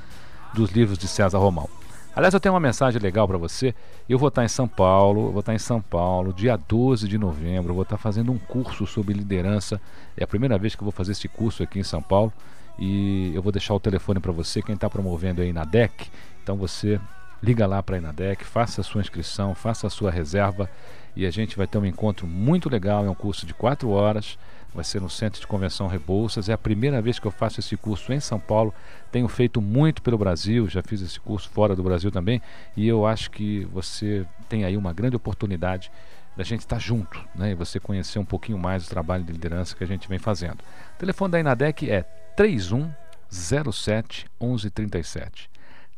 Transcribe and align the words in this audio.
dos 0.53 0.71
livros 0.71 0.99
de 0.99 1.09
César 1.09 1.39
Romão. 1.39 1.69
Aliás, 2.15 2.35
eu 2.35 2.41
tenho 2.41 2.53
uma 2.55 2.61
mensagem 2.61 3.01
legal 3.01 3.27
para 3.27 3.39
você. 3.39 3.75
Eu 4.07 4.19
vou 4.19 4.29
estar 4.29 4.45
em 4.45 4.49
São 4.49 4.69
Paulo, 4.69 5.31
vou 5.31 5.41
estar 5.41 5.55
em 5.55 5.59
São 5.59 5.81
Paulo, 5.81 6.35
dia 6.35 6.59
12 6.59 7.09
de 7.09 7.17
novembro. 7.17 7.73
Vou 7.73 7.85
estar 7.85 7.97
fazendo 7.97 8.31
um 8.31 8.37
curso 8.37 8.87
sobre 8.87 9.15
liderança. 9.15 9.81
É 10.15 10.23
a 10.23 10.27
primeira 10.27 10.59
vez 10.59 10.75
que 10.75 10.83
eu 10.83 10.85
vou 10.85 10.93
fazer 10.93 11.13
esse 11.13 11.27
curso 11.27 11.63
aqui 11.63 11.79
em 11.79 11.83
São 11.85 12.03
Paulo. 12.03 12.31
E 12.79 13.33
eu 13.35 13.41
vou 13.41 13.51
deixar 13.51 13.73
o 13.73 13.81
telefone 13.81 14.21
para 14.21 14.33
você, 14.33 14.61
quem 14.61 14.75
está 14.75 14.91
promovendo 14.91 15.41
aí 15.41 15.55
na 15.55 15.65
DEC. 15.65 16.11
Então 16.43 16.57
você 16.57 17.01
liga 17.43 17.67
lá 17.67 17.83
para 17.83 17.97
a 17.97 17.99
Inadec, 17.99 18.45
faça 18.45 18.81
a 18.81 18.85
sua 18.85 19.01
inscrição, 19.01 19.55
faça 19.55 19.87
a 19.87 19.91
sua 19.91 20.11
reserva 20.11 20.71
e 21.17 21.27
a 21.27 21.31
gente 21.31 21.57
vai 21.57 21.67
ter 21.67 21.77
um 21.79 21.85
encontro 21.85 22.27
muito 22.27 22.69
legal. 22.69 23.05
É 23.05 23.11
um 23.11 23.15
curso 23.15 23.45
de 23.45 23.53
quatro 23.53 23.91
horas, 23.91 24.39
vai 24.73 24.85
ser 24.85 25.01
no 25.01 25.11
Centro 25.11 25.41
de 25.41 25.47
Convenção 25.47 25.89
Rebouças. 25.89 26.49
É 26.49 26.53
a 26.53 26.59
primeira 26.59 27.03
vez 27.03 27.19
que 27.19 27.27
eu 27.27 27.33
faço 27.33 27.59
esse 27.61 27.77
curso 27.77 28.13
em 28.13 28.21
São 28.21 28.39
Paulo. 28.39 28.73
Tenho 29.11 29.27
feito 29.29 29.61
muito 29.61 30.01
pelo 30.03 30.17
Brasil, 30.17 30.69
já 30.69 30.83
fiz 30.83 31.03
esse 31.03 31.19
curso 31.19 31.51
fora 31.51 31.75
do 31.75 31.83
Brasil 31.83 32.13
também 32.13 32.41
e 32.77 32.87
eu 32.87 33.05
acho 33.05 33.31
que 33.31 33.65
você 33.73 34.25
tem 34.49 34.65
aí 34.65 34.77
uma 34.77 34.93
grande 34.93 35.17
oportunidade 35.17 35.91
da 36.37 36.45
gente 36.45 36.61
estar 36.61 36.79
junto, 36.79 37.23
né? 37.35 37.51
E 37.51 37.55
você 37.55 37.79
conhecer 37.79 38.19
um 38.19 38.25
pouquinho 38.25 38.57
mais 38.57 38.87
o 38.87 38.89
trabalho 38.89 39.23
de 39.23 39.33
liderança 39.33 39.77
que 39.77 39.85
a 39.85 39.87
gente 39.87 40.09
vem 40.09 40.19
fazendo. 40.19 40.61
O 40.95 40.99
telefone 40.99 41.33
da 41.33 41.41
Inadec 41.41 41.91
é 41.91 42.03
3107 42.37 44.31
1137. 44.41 45.52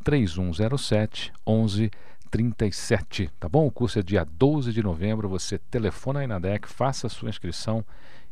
3107 0.04 1.32
1137, 1.46 3.30
tá 3.40 3.48
bom? 3.48 3.66
O 3.66 3.70
curso 3.70 3.98
é 3.98 4.02
dia 4.02 4.24
12 4.24 4.72
de 4.72 4.82
novembro, 4.82 5.28
você 5.28 5.58
telefona 5.58 6.20
aí 6.20 6.26
na 6.26 6.38
DEC, 6.38 6.68
faça 6.68 7.06
a 7.06 7.10
sua 7.10 7.30
inscrição 7.30 7.84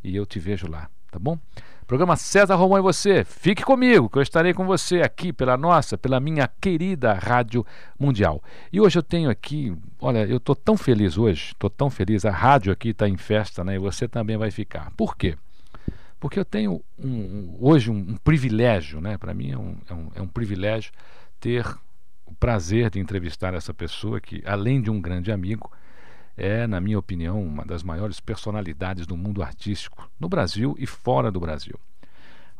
e 0.04 0.14
eu 0.14 0.26
te 0.26 0.38
vejo 0.38 0.70
lá, 0.70 0.88
tá 1.10 1.18
bom? 1.18 1.38
Programa 1.86 2.16
César 2.16 2.54
Romão 2.54 2.78
e 2.78 2.82
você, 2.82 3.24
fique 3.24 3.62
comigo, 3.62 4.08
que 4.08 4.16
eu 4.16 4.22
estarei 4.22 4.54
com 4.54 4.64
você 4.64 5.02
aqui 5.02 5.32
pela 5.32 5.56
nossa, 5.56 5.98
pela 5.98 6.20
minha 6.20 6.48
querida 6.60 7.12
Rádio 7.12 7.66
Mundial. 7.98 8.42
E 8.72 8.80
hoje 8.80 8.98
eu 8.98 9.02
tenho 9.02 9.28
aqui, 9.28 9.76
olha, 10.00 10.24
eu 10.26 10.38
tô 10.38 10.54
tão 10.54 10.76
feliz 10.76 11.18
hoje, 11.18 11.54
tô 11.58 11.68
tão 11.68 11.90
feliz, 11.90 12.24
a 12.24 12.30
rádio 12.30 12.72
aqui 12.72 12.90
está 12.90 13.08
em 13.08 13.16
festa, 13.16 13.64
né? 13.64 13.74
E 13.74 13.78
você 13.78 14.06
também 14.06 14.36
vai 14.36 14.50
ficar. 14.50 14.90
Por 14.96 15.16
quê? 15.16 15.36
Porque 16.20 16.38
eu 16.38 16.44
tenho 16.44 16.80
um, 16.96 17.08
um, 17.08 17.56
hoje 17.60 17.90
um, 17.90 17.96
um, 17.96 18.16
privilégio, 18.16 19.00
né? 19.00 19.18
Para 19.18 19.34
mim 19.34 19.50
é 19.50 19.58
um, 19.58 19.76
é 19.90 19.92
um, 19.92 20.08
é 20.14 20.22
um 20.22 20.28
privilégio 20.28 20.92
ter 21.42 21.66
o 22.24 22.32
prazer 22.32 22.88
de 22.88 23.00
entrevistar 23.00 23.52
essa 23.52 23.74
pessoa 23.74 24.20
que, 24.20 24.42
além 24.46 24.80
de 24.80 24.88
um 24.90 25.00
grande 25.00 25.32
amigo, 25.32 25.70
é, 26.36 26.68
na 26.68 26.80
minha 26.80 26.98
opinião, 26.98 27.42
uma 27.42 27.64
das 27.64 27.82
maiores 27.82 28.20
personalidades 28.20 29.08
do 29.08 29.16
mundo 29.16 29.42
artístico, 29.42 30.08
no 30.20 30.28
Brasil 30.28 30.76
e 30.78 30.86
fora 30.86 31.32
do 31.32 31.40
Brasil. 31.40 31.78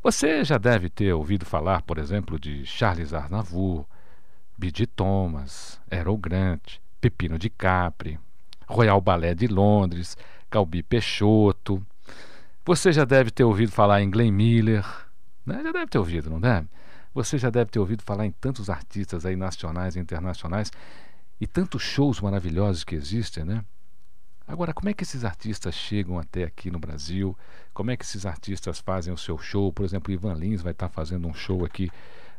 Você 0.03 0.43
já 0.43 0.59
deve 0.59 0.91
ter 0.91 1.13
ouvido 1.13 1.47
falar, 1.47 1.83
por 1.83 1.97
exemplo, 1.97 2.41
de 2.41 2.67
Charles 2.67 3.15
Aznavour, 3.15 3.87
B.G. 4.59 4.85
Thomas, 4.89 5.81
Errol 5.89 6.19
Grant, 6.19 6.79
Pepino 7.01 7.39
de 7.39 7.49
Capri, 7.49 8.19
Royal 8.67 9.01
Ballet 9.01 9.37
de 9.37 9.47
Londres, 9.47 10.17
Calbi 10.51 10.83
Peixoto. 10.83 11.81
Você 12.65 12.93
já 12.93 13.05
deve 13.05 13.31
ter 13.31 13.45
ouvido 13.45 13.71
falar 13.71 14.03
em 14.03 14.11
Glenn 14.11 14.33
Miller, 14.33 14.85
né? 15.47 15.61
já 15.63 15.71
deve 15.71 15.87
ter 15.87 15.99
ouvido, 15.99 16.29
não 16.29 16.41
deve? 16.41 16.67
Você 17.15 17.37
já 17.37 17.51
deve 17.51 17.71
ter 17.71 17.79
ouvido 17.79 18.03
falar 18.03 18.27
em 18.27 18.31
tantos 18.31 18.71
artistas 18.71 19.27
aí 19.27 19.37
nacionais 19.37 19.97
e 19.97 20.01
internacionais 20.01 20.71
e 21.41 21.47
tantos 21.47 21.83
shows 21.83 22.21
maravilhosos 22.21 22.85
que 22.85 22.95
existem, 22.95 23.45
né? 23.45 23.65
Agora, 24.47 24.75
como 24.75 24.89
é 24.89 24.95
que 24.95 25.03
esses 25.03 25.25
artistas 25.25 25.75
chegam 25.75 26.19
até 26.19 26.45
aqui 26.45 26.71
no 26.71 26.79
Brasil? 26.79 27.37
Como 27.73 27.91
é 27.91 27.97
que 27.97 28.05
esses 28.05 28.27
artistas 28.27 28.81
fazem 28.81 29.13
o 29.13 29.17
seu 29.17 29.39
show? 29.39 29.73
Por 29.73 29.85
exemplo, 29.85 30.13
Ivan 30.13 30.35
Lins 30.35 30.63
vai 30.63 30.73
estar 30.73 30.89
fazendo 30.89 31.29
um 31.29 31.35
show 31.35 31.65
aqui 31.65 31.91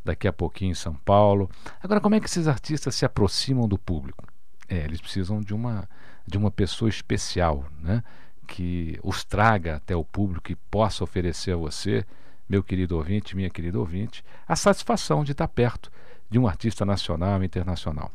daqui 0.04 0.28
a 0.28 0.34
pouquinho 0.34 0.72
em 0.72 0.76
São 0.76 0.94
Paulo. 0.94 1.50
Agora, 1.82 2.02
como 2.02 2.16
é 2.16 2.20
que 2.20 2.26
esses 2.26 2.48
artistas 2.48 2.96
se 2.96 3.06
aproximam 3.06 3.68
do 3.68 3.78
público? 3.78 4.28
É, 4.68 4.78
eles 4.80 5.00
precisam 5.00 5.40
de 5.40 5.54
uma, 5.54 5.90
de 6.28 6.38
uma 6.38 6.52
pessoa 6.52 6.90
especial, 6.90 7.66
né? 7.80 8.04
Que 8.46 9.00
os 9.02 9.24
traga 9.24 9.78
até 9.78 9.96
o 9.96 10.04
público 10.04 10.52
e 10.52 10.56
possa 10.56 11.04
oferecer 11.04 11.54
a 11.54 11.58
você 11.58 12.06
meu 12.48 12.64
querido 12.64 12.98
ouvinte, 12.98 13.36
minha 13.36 13.50
querida 13.50 13.80
ouvinte, 13.80 14.24
a 14.48 14.56
satisfação 14.56 15.24
de 15.24 15.32
estar 15.32 15.48
perto 15.48 15.92
de 16.30 16.38
um 16.40 16.48
artista 16.48 16.86
nacional 16.86 17.42
e 17.42 17.46
internacional. 17.46 18.12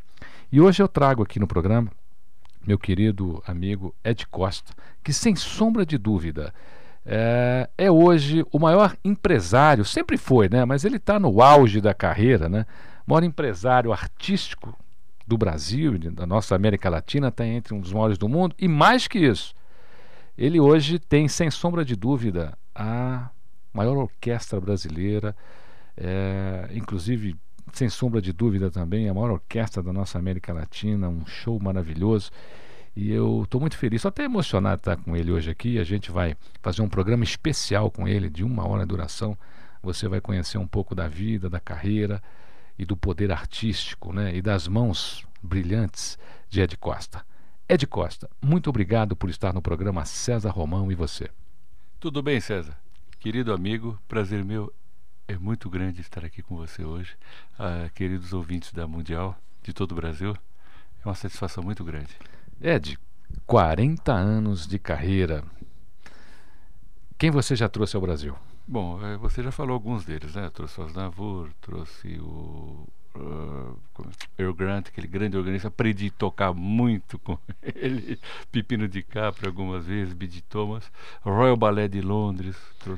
E 0.51 0.61
hoje 0.61 0.83
eu 0.83 0.89
trago 0.89 1.23
aqui 1.23 1.39
no 1.39 1.47
programa 1.47 1.91
meu 2.67 2.79
querido 2.79 3.43
amigo 3.47 3.95
Ed 4.05 4.27
Costa, 4.27 4.75
que 5.03 5.13
sem 5.13 5.35
sombra 5.35 5.87
de 5.87 5.97
dúvida 5.97 6.53
é, 7.07 7.71
é 7.79 7.91
hoje 7.91 8.45
o 8.53 8.59
maior 8.59 8.95
empresário, 9.03 9.85
sempre 9.85 10.19
foi, 10.19 10.49
né? 10.51 10.67
Mas 10.67 10.85
ele 10.85 10.97
está 10.97 11.19
no 11.19 11.41
auge 11.41 11.81
da 11.81 11.95
carreira, 11.95 12.47
né? 12.49 12.67
O 13.07 13.11
maior 13.11 13.25
empresário 13.25 13.91
artístico 13.91 14.79
do 15.27 15.39
Brasil, 15.39 15.99
da 16.13 16.27
nossa 16.27 16.55
América 16.55 16.91
Latina, 16.91 17.29
está 17.29 17.47
entre 17.47 17.73
um 17.73 17.81
dos 17.81 17.93
maiores 17.93 18.19
do 18.19 18.29
mundo, 18.29 18.55
e 18.59 18.69
mais 18.69 19.09
que 19.09 19.19
isso, 19.19 19.55
ele 20.37 20.61
hoje 20.61 20.99
tem, 20.99 21.27
sem 21.29 21.51
sombra 21.51 21.85
de 21.85 21.97
dúvida, 21.97 22.57
a 22.75 23.31
maior 23.73 23.97
orquestra 23.97 24.61
brasileira, 24.61 25.35
É, 26.01 26.69
inclusive, 26.75 27.35
sem 27.73 27.89
sombra 27.89 28.23
de 28.23 28.33
dúvida 28.33 28.71
também, 28.71 29.09
a 29.09 29.15
maior 29.15 29.33
orquestra 29.33 29.83
da 29.83 29.93
nossa 29.93 30.17
América 30.17 30.53
Latina, 30.53 31.09
um 31.09 31.27
show 31.27 31.59
maravilhoso. 31.61 32.31
E 32.95 33.11
eu 33.11 33.43
estou 33.43 33.61
muito 33.61 33.77
feliz, 33.77 33.99
estou 33.99 34.09
até 34.09 34.23
emocionado 34.23 34.81
estar 34.81 34.97
com 34.97 35.17
ele 35.17 35.33
hoje 35.33 35.51
aqui. 35.51 35.77
A 35.77 35.83
gente 35.83 36.13
vai 36.13 36.37
fazer 36.63 36.83
um 36.83 36.89
programa 36.89 37.25
especial 37.25 37.91
com 37.91 38.07
ele, 38.07 38.31
de 38.31 38.45
uma 38.45 38.65
hora 38.65 38.83
de 38.83 38.89
duração. 38.89 39.37
Você 39.83 40.07
vai 40.07 40.21
conhecer 40.21 40.57
um 40.59 40.69
pouco 40.69 40.95
da 40.95 41.09
vida, 41.09 41.51
da 41.51 41.59
carreira 41.59 42.23
e 42.79 42.85
do 42.85 42.97
poder 42.97 43.33
artístico, 43.33 44.13
né? 44.13 44.37
E 44.37 44.41
das 44.41 44.69
mãos 44.69 45.27
brilhantes 45.43 46.17
de 46.49 46.61
Ed 46.61 46.77
Costa. 46.77 47.25
Ed 47.69 47.85
Costa, 47.89 48.31
muito 48.41 48.71
obrigado 48.71 49.17
por 49.17 49.29
estar 49.29 49.53
no 49.53 49.61
programa 49.61 50.05
César 50.05 50.51
Romão 50.51 50.93
e 50.93 50.95
você. 50.95 51.29
Tudo 51.99 52.23
bem, 52.23 52.41
César? 52.41 52.79
Querido 53.21 53.53
amigo, 53.53 53.99
prazer 54.07 54.45
meu 54.45 54.73
é 55.27 55.37
muito 55.37 55.69
grande 55.69 56.01
estar 56.01 56.25
aqui 56.25 56.41
com 56.41 56.57
você 56.57 56.85
hoje. 56.85 57.17
Ah, 57.59 57.91
queridos 57.93 58.33
ouvintes 58.33 58.73
da 58.73 58.87
Mundial, 58.87 59.37
de 59.61 59.73
todo 59.73 59.91
o 59.91 59.95
Brasil, 59.97 60.37
é 61.05 61.09
uma 61.09 61.17
satisfação 61.17 61.65
muito 61.65 61.83
grande. 61.83 62.17
Ed, 62.61 62.97
40 63.45 64.13
anos 64.13 64.69
de 64.69 64.79
carreira. 64.79 65.43
Quem 67.19 67.33
você 67.33 67.57
já 67.57 67.69
trouxe 67.69 67.97
ao 67.97 68.03
Brasil? 68.03 68.37
Bom, 68.65 69.05
eh, 69.05 69.17
você 69.17 69.43
já 69.43 69.51
falou 69.51 69.75
alguns 69.75 70.05
deles, 70.05 70.37
né? 70.37 70.49
Trouxe 70.51 70.81
o 70.81 70.85
Osnavur, 70.85 71.51
trouxe 71.61 72.21
o 72.21 72.87
Earl 74.39 74.53
Grant, 74.53 74.89
aquele 74.89 75.07
grande 75.07 75.37
organista, 75.37 75.69
aprendi 75.69 76.07
a 76.07 76.19
tocar 76.19 76.53
muito 76.55 77.19
com 77.19 77.39
ele, 77.63 78.19
Pepino 78.53 78.87
de 78.87 79.03
Capra 79.03 79.49
algumas 79.49 79.87
vezes, 79.87 80.15
B.D. 80.15 80.43
Thomas, 80.49 80.91
Royal 81.23 81.57
Ballet 81.57 81.89
de 81.89 82.01
Londres. 82.01 82.57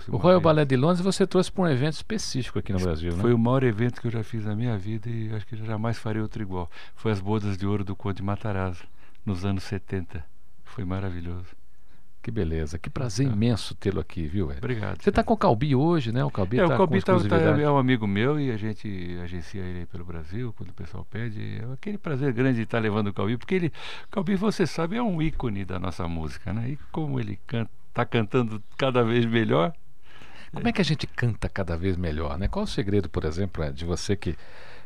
o 0.08 0.17
Royal 0.17 0.38
vez. 0.38 0.43
Ballet 0.43 0.67
de 0.67 0.76
Londres 0.76 1.00
você 1.00 1.26
trouxe 1.26 1.50
para 1.50 1.64
um 1.64 1.69
evento 1.69 1.94
específico 1.94 2.58
aqui 2.58 2.72
no 2.72 2.78
Brasil, 2.78 3.14
né? 3.17 3.20
Foi 3.20 3.32
o 3.32 3.38
maior 3.38 3.62
evento 3.62 4.00
que 4.00 4.06
eu 4.06 4.11
já 4.11 4.22
fiz 4.22 4.44
na 4.44 4.55
minha 4.55 4.76
vida 4.76 5.08
e 5.08 5.32
acho 5.34 5.46
que 5.46 5.56
jamais 5.56 5.99
farei 5.99 6.20
outro 6.20 6.43
igual. 6.43 6.70
Foi 6.94 7.12
as 7.12 7.20
bodas 7.20 7.56
de 7.56 7.66
ouro 7.66 7.84
do 7.84 7.96
Conde 7.96 8.23
Matarazzo, 8.23 8.84
nos 9.25 9.44
anos 9.44 9.64
70. 9.64 10.25
Foi 10.64 10.84
maravilhoso. 10.84 11.60
Que 12.22 12.31
beleza, 12.31 12.78
que 12.78 12.90
prazer 12.90 13.26
é. 13.26 13.31
imenso 13.31 13.75
tê-lo 13.75 13.99
aqui, 13.99 14.26
viu? 14.26 14.50
Ed? 14.50 14.58
Obrigado. 14.58 15.02
Você 15.02 15.08
está 15.08 15.25
com 15.25 15.32
o 15.32 15.37
Calbi 15.37 15.75
hoje, 15.75 16.12
né? 16.12 16.22
O 16.22 16.31
Calbi 16.31 16.61
é, 16.61 16.67
tá 16.67 16.75
o 16.75 16.76
Calbi 16.76 17.02
tá, 17.02 17.19
tá, 17.19 17.37
é 17.37 17.70
um 17.70 17.78
amigo 17.78 18.06
meu 18.06 18.38
e 18.38 18.50
a 18.50 18.58
gente 18.58 19.19
agencia 19.25 19.62
ele 19.62 19.87
pelo 19.87 20.05
Brasil, 20.05 20.52
quando 20.56 20.69
o 20.69 20.75
pessoal 20.75 21.06
pede. 21.11 21.61
É 21.62 21.72
aquele 21.72 21.96
prazer 21.96 22.32
grande 22.34 22.56
de 22.56 22.62
estar 22.64 22.76
tá 22.76 22.82
levando 22.82 23.06
o 23.06 23.12
Calbi, 23.14 23.38
porque 23.38 23.55
ele, 23.55 23.72
Calbi, 24.11 24.37
você 24.37 24.67
sabe, 24.67 24.96
é 24.96 25.02
um 25.02 25.22
ícone 25.22 25.64
da 25.64 25.78
nossa 25.78 26.06
música, 26.06 26.52
né? 26.52 26.70
E 26.70 26.78
como 26.93 27.19
ele 27.19 27.38
canta, 27.46 27.70
tá 27.94 28.05
cantando 28.05 28.62
cada 28.76 29.02
vez 29.02 29.25
melhor. 29.25 29.73
Como 30.52 30.69
é 30.69 30.73
que 30.73 30.81
a 30.81 30.84
gente 30.84 31.06
canta 31.06 31.49
cada 31.49 31.75
vez 31.75 31.96
melhor, 31.96 32.37
né? 32.37 32.49
Qual 32.49 32.64
o 32.64 32.69
segredo, 32.69 33.08
por 33.08 33.25
exemplo, 33.25 33.73
de 33.73 33.87
você 33.87 34.14
que 34.14 34.37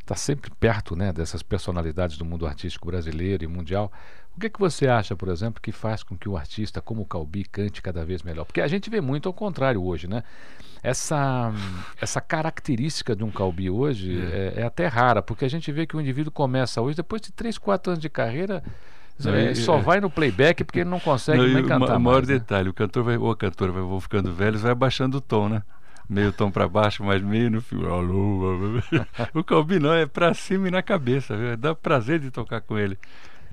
está 0.05 0.15
sempre 0.15 0.51
perto 0.51 0.95
né, 0.95 1.13
dessas 1.13 1.43
personalidades 1.43 2.19
do 2.19 2.25
mundo 2.25 2.47
artístico 2.47 2.87
brasileiro 2.87 3.43
e 3.43 3.47
mundial. 3.47 3.91
O 4.37 4.41
que, 4.41 4.51
que 4.51 4.59
você 4.59 4.89
acha, 4.89 5.15
por 5.15 5.29
exemplo, 5.29 5.63
que 5.63 5.71
faz 5.71 6.03
com 6.03 6.17
que 6.17 6.29
o 6.29 6.37
artista 6.37 6.81
como 6.81 7.03
o 7.03 7.07
Calbi 7.07 7.45
cante 7.45 7.81
cada 7.81 8.05
vez 8.05 8.23
melhor? 8.23 8.45
Porque 8.45 8.61
a 8.61 8.67
gente 8.67 8.91
vê 8.91 9.01
muito 9.01 9.29
ao 9.29 9.33
contrário 9.33 9.83
hoje, 9.83 10.09
né? 10.09 10.25
Essa, 10.83 11.53
essa 12.01 12.21
característica 12.21 13.15
de 13.15 13.23
um 13.23 13.31
Calbi 13.31 13.71
hoje 13.71 14.21
é. 14.21 14.55
É, 14.57 14.61
é 14.63 14.63
até 14.65 14.87
rara, 14.87 15.23
porque 15.23 15.45
a 15.45 15.49
gente 15.49 15.71
vê 15.71 15.87
que 15.87 15.97
o 15.97 16.01
indivíduo 16.01 16.33
começa 16.33 16.81
hoje, 16.81 16.97
depois 16.97 17.23
de 17.23 17.33
3, 17.33 17.57
4 17.57 17.93
anos 17.93 18.03
de 18.03 18.09
carreira, 18.09 18.63
não, 19.23 19.35
é, 19.35 19.55
só 19.55 19.79
é, 19.79 19.83
vai 19.83 20.01
no 20.01 20.11
playback 20.11 20.65
porque 20.65 20.81
ele 20.81 20.91
não 20.91 21.01
consegue 21.01 21.39
não, 21.39 21.47
nem 21.47 21.63
cantar. 21.63 21.97
O 21.97 22.01
maior 22.01 22.17
mais, 22.17 22.29
né? 22.29 22.35
detalhe, 22.35 22.65
né? 22.65 22.71
o 22.71 22.75
cantor 22.75 23.05
vai, 23.05 23.17
ou 23.17 23.31
a 23.31 23.37
cantora 23.37 23.71
vai 23.71 23.83
vão 23.83 24.01
ficando 24.01 24.33
velhos, 24.33 24.63
vai 24.63 24.75
baixando 24.75 25.19
o 25.19 25.21
tom, 25.21 25.49
né? 25.49 25.63
meio 26.09 26.33
tom 26.33 26.51
para 26.51 26.69
baixo, 26.69 27.03
mas 27.03 27.23
meio 27.23 27.51
no 27.51 27.61
fio. 27.61 27.81
o 29.33 29.45
Calbi 29.45 29.79
não, 29.79 29.93
é 29.93 30.07
para 30.07 30.35
cima 30.35 30.69
e 30.69 30.71
na 30.71 30.83
cabeça, 30.83 31.37
viu? 31.37 31.57
dá 31.57 31.75
prazer 31.75 32.19
de 32.19 32.31
tocar 32.31 32.61
com 32.61 32.79
ele. 32.79 32.99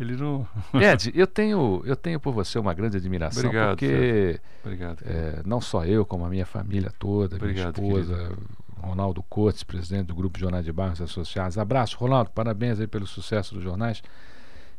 Ele 0.02 0.16
não. 0.16 0.48
Ed, 0.74 1.12
eu 1.14 1.28
tenho, 1.28 1.82
eu 1.86 1.96
tenho 1.96 2.20
por 2.20 2.34
você 2.34 2.58
uma 2.58 2.74
grande 2.74 2.98
admiração, 2.98 3.44
Obrigado, 3.44 3.70
porque 3.70 4.40
Obrigado, 4.64 5.04
é, 5.06 5.42
não 5.46 5.62
só 5.62 5.86
eu, 5.86 6.06
como 6.06 6.26
a 6.26 6.30
minha 6.30 6.46
família 6.46 6.92
toda, 6.98 7.36
Obrigado, 7.36 7.80
minha 7.80 8.00
esposa, 8.00 8.16
querido. 8.16 8.48
Ronaldo 8.82 9.22
Cotes, 9.24 9.64
presidente 9.64 10.08
do 10.08 10.16
Grupo 10.16 10.40
Jornais 10.40 10.66
de 10.66 10.72
Barros 10.72 11.02
Associados. 11.02 11.58
Abraço, 11.58 11.98
Ronaldo, 11.98 12.32
parabéns 12.32 12.80
aí 12.80 12.88
pelo 12.88 13.06
sucesso 13.06 13.54
dos 13.54 13.64
jornais. 13.64 14.02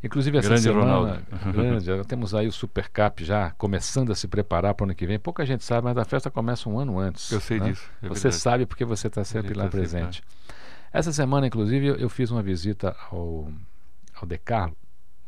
Inclusive 0.02 0.38
essa 0.38 0.48
grande 0.48 0.62
semana, 0.62 0.92
Ronaldo. 0.92 1.22
grande, 1.52 2.04
temos 2.08 2.34
aí 2.34 2.48
o 2.48 2.52
Super 2.52 2.88
Cap 2.88 3.24
já 3.24 3.52
começando 3.52 4.10
a 4.10 4.16
se 4.16 4.26
preparar 4.26 4.74
para 4.74 4.84
o 4.84 4.86
ano 4.88 4.94
que 4.96 5.06
vem. 5.06 5.18
Pouca 5.18 5.46
gente 5.46 5.62
sabe, 5.62 5.84
mas 5.84 5.96
a 5.96 6.04
festa 6.04 6.28
começa 6.28 6.68
um 6.68 6.78
ano 6.78 6.98
antes. 6.98 7.30
Eu 7.30 7.40
sei 7.40 7.60
né? 7.60 7.70
disso. 7.70 7.88
É 8.02 8.08
você 8.08 8.22
verdade. 8.22 8.42
sabe 8.42 8.66
porque 8.66 8.84
você 8.84 9.06
está 9.06 9.22
sempre 9.22 9.54
lá 9.54 9.64
tá 9.64 9.70
presente. 9.70 10.16
Sempre 10.16 10.56
Essa 10.92 11.12
semana, 11.12 11.46
inclusive, 11.46 11.86
eu, 11.86 11.94
eu, 11.94 12.08
fiz 12.08 12.32
uma 12.32 12.42
visita 12.42 12.96
ao, 13.12 13.48
ao 14.20 14.26
De 14.26 14.38
Carlo, 14.38 14.76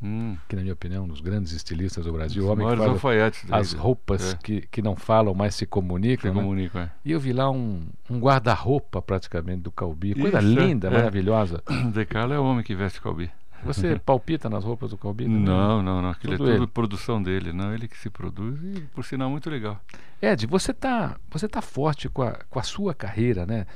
hum. 0.03 0.37
que 0.49 0.57
na 0.57 0.63
minha 0.63 0.75
opinião 0.75 1.03
é 1.03 1.05
um 1.05 1.09
dos 1.09 1.21
grandes 1.21 1.53
estilistas 1.53 2.05
do 2.05 2.13
Brasil, 2.13 2.43
Os 2.43 2.49
o 2.49 2.53
homem 2.53 2.67
que 2.67 2.99
faz 2.99 3.45
as 3.51 3.73
roupas 3.73 4.35
é. 4.35 4.37
que, 4.37 4.61
que 4.63 4.83
não 4.83 4.97
falam, 4.97 5.35
mas 5.35 5.55
se 5.55 5.67
comunicam. 5.67 6.31
Se 6.31 6.37
né? 6.37 6.43
comunicam 6.43 6.83
é. 6.83 6.91
E 7.05 7.13
eu 7.13 7.21
vi 7.21 7.33
lá 7.33 7.51
um, 7.51 7.87
um 8.11 8.19
guarda-roupa 8.19 9.01
praticamente 9.01 9.63
do 9.63 9.73
Calbi, 9.73 10.15
coisa 10.15 10.39
Isso, 10.39 10.49
linda, 10.49 10.89
é. 10.89 10.91
maravilhosa. 10.91 11.63
De 11.93 12.05
Carlo 12.05 12.35
é 12.35 12.39
o 12.39 12.45
homem 12.45 12.65
que 12.65 12.75
veste 12.75 13.01
Calbi. 13.01 13.31
Você 13.65 13.97
palpita 14.05 14.49
nas 14.49 14.63
roupas 14.63 14.91
do 14.91 14.99
Calbi? 14.99 15.27
Não, 15.27 15.83
não, 15.83 16.03
não. 16.03 16.11
Aquilo 16.11 16.37
tudo 16.37 16.51
é 16.51 16.53
tudo 16.53 16.65
ele. 16.65 16.71
produção 16.71 17.23
dele. 17.23 17.53
Não, 17.53 17.73
ele 17.75 17.89
que 17.89 17.97
se 17.97 18.11
produz 18.11 18.61
e, 18.63 18.81
por 18.95 19.05
sinal, 19.05 19.31
muito 19.31 19.49
legal. 19.49 19.81
Ed, 20.21 20.47
você 20.47 20.71
está 20.71 21.17
você 21.31 21.49
tá 21.49 21.63
forte 21.63 22.09
com 22.09 22.23
a, 22.23 22.33
com 22.51 22.59
a 22.59 22.63
sua 22.63 22.95
carreira, 22.95 23.47
né? 23.47 23.67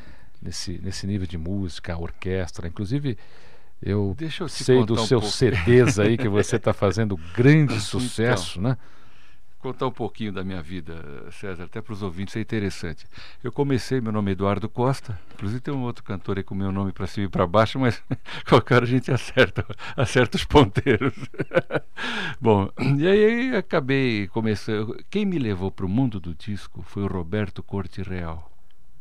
Nesse, 0.41 0.79
nesse 0.83 1.07
nível 1.07 1.27
de 1.27 1.37
música, 1.37 1.99
orquestra. 1.99 2.69
Inclusive, 2.69 3.19
eu, 3.81 4.17
eu 4.21 4.49
sei 4.49 4.85
dos 4.85 5.05
um 5.05 5.09
pouco. 5.09 5.27
CDs 5.27 5.99
aí 5.99 6.17
que 6.17 6.29
você 6.29 6.57
está 6.57 6.73
fazendo 6.75 7.17
grande 7.35 7.75
então, 7.75 7.81
sucesso, 7.81 8.59
então, 8.59 8.71
né? 8.71 8.79
contar 9.59 9.87
um 9.87 9.93
pouquinho 9.93 10.33
da 10.33 10.45
minha 10.45 10.63
vida, 10.63 11.27
César, 11.33 11.65
até 11.65 11.83
para 11.83 11.93
os 11.93 12.03
ouvintes 12.03 12.37
é 12.37 12.41
interessante. 12.41 13.07
Eu 13.43 13.51
comecei, 13.51 14.01
meu 14.01 14.13
nome 14.13 14.31
é 14.31 14.33
Eduardo 14.33 14.69
Costa, 14.69 15.21
inclusive 15.35 15.61
tem 15.61 15.75
um 15.75 15.83
outro 15.83 16.05
cantor 16.05 16.39
aí 16.39 16.45
com 16.45 16.55
meu 16.55 16.71
nome 16.71 16.93
para 16.93 17.07
cima 17.07 17.27
e 17.27 17.29
para 17.29 17.47
baixo, 17.47 17.79
mas 17.79 18.03
qualquer 18.49 18.77
hora 18.77 18.85
a 18.85 18.89
gente 18.89 19.11
acerta, 19.11 19.67
acerta 19.97 20.37
os 20.37 20.45
ponteiros. 20.45 21.15
Bom, 22.41 22.71
e 22.97 23.07
aí 23.07 23.57
acabei 23.57 24.29
começando. 24.29 24.97
Quem 25.11 25.27
me 25.27 25.39
levou 25.39 25.71
para 25.71 25.87
o 25.87 25.89
mundo 25.89 26.21
do 26.21 26.35
disco 26.35 26.83
foi 26.83 27.03
o 27.03 27.09
Roberto 27.09 27.63
Corte 27.63 28.03
Real. 28.03 28.51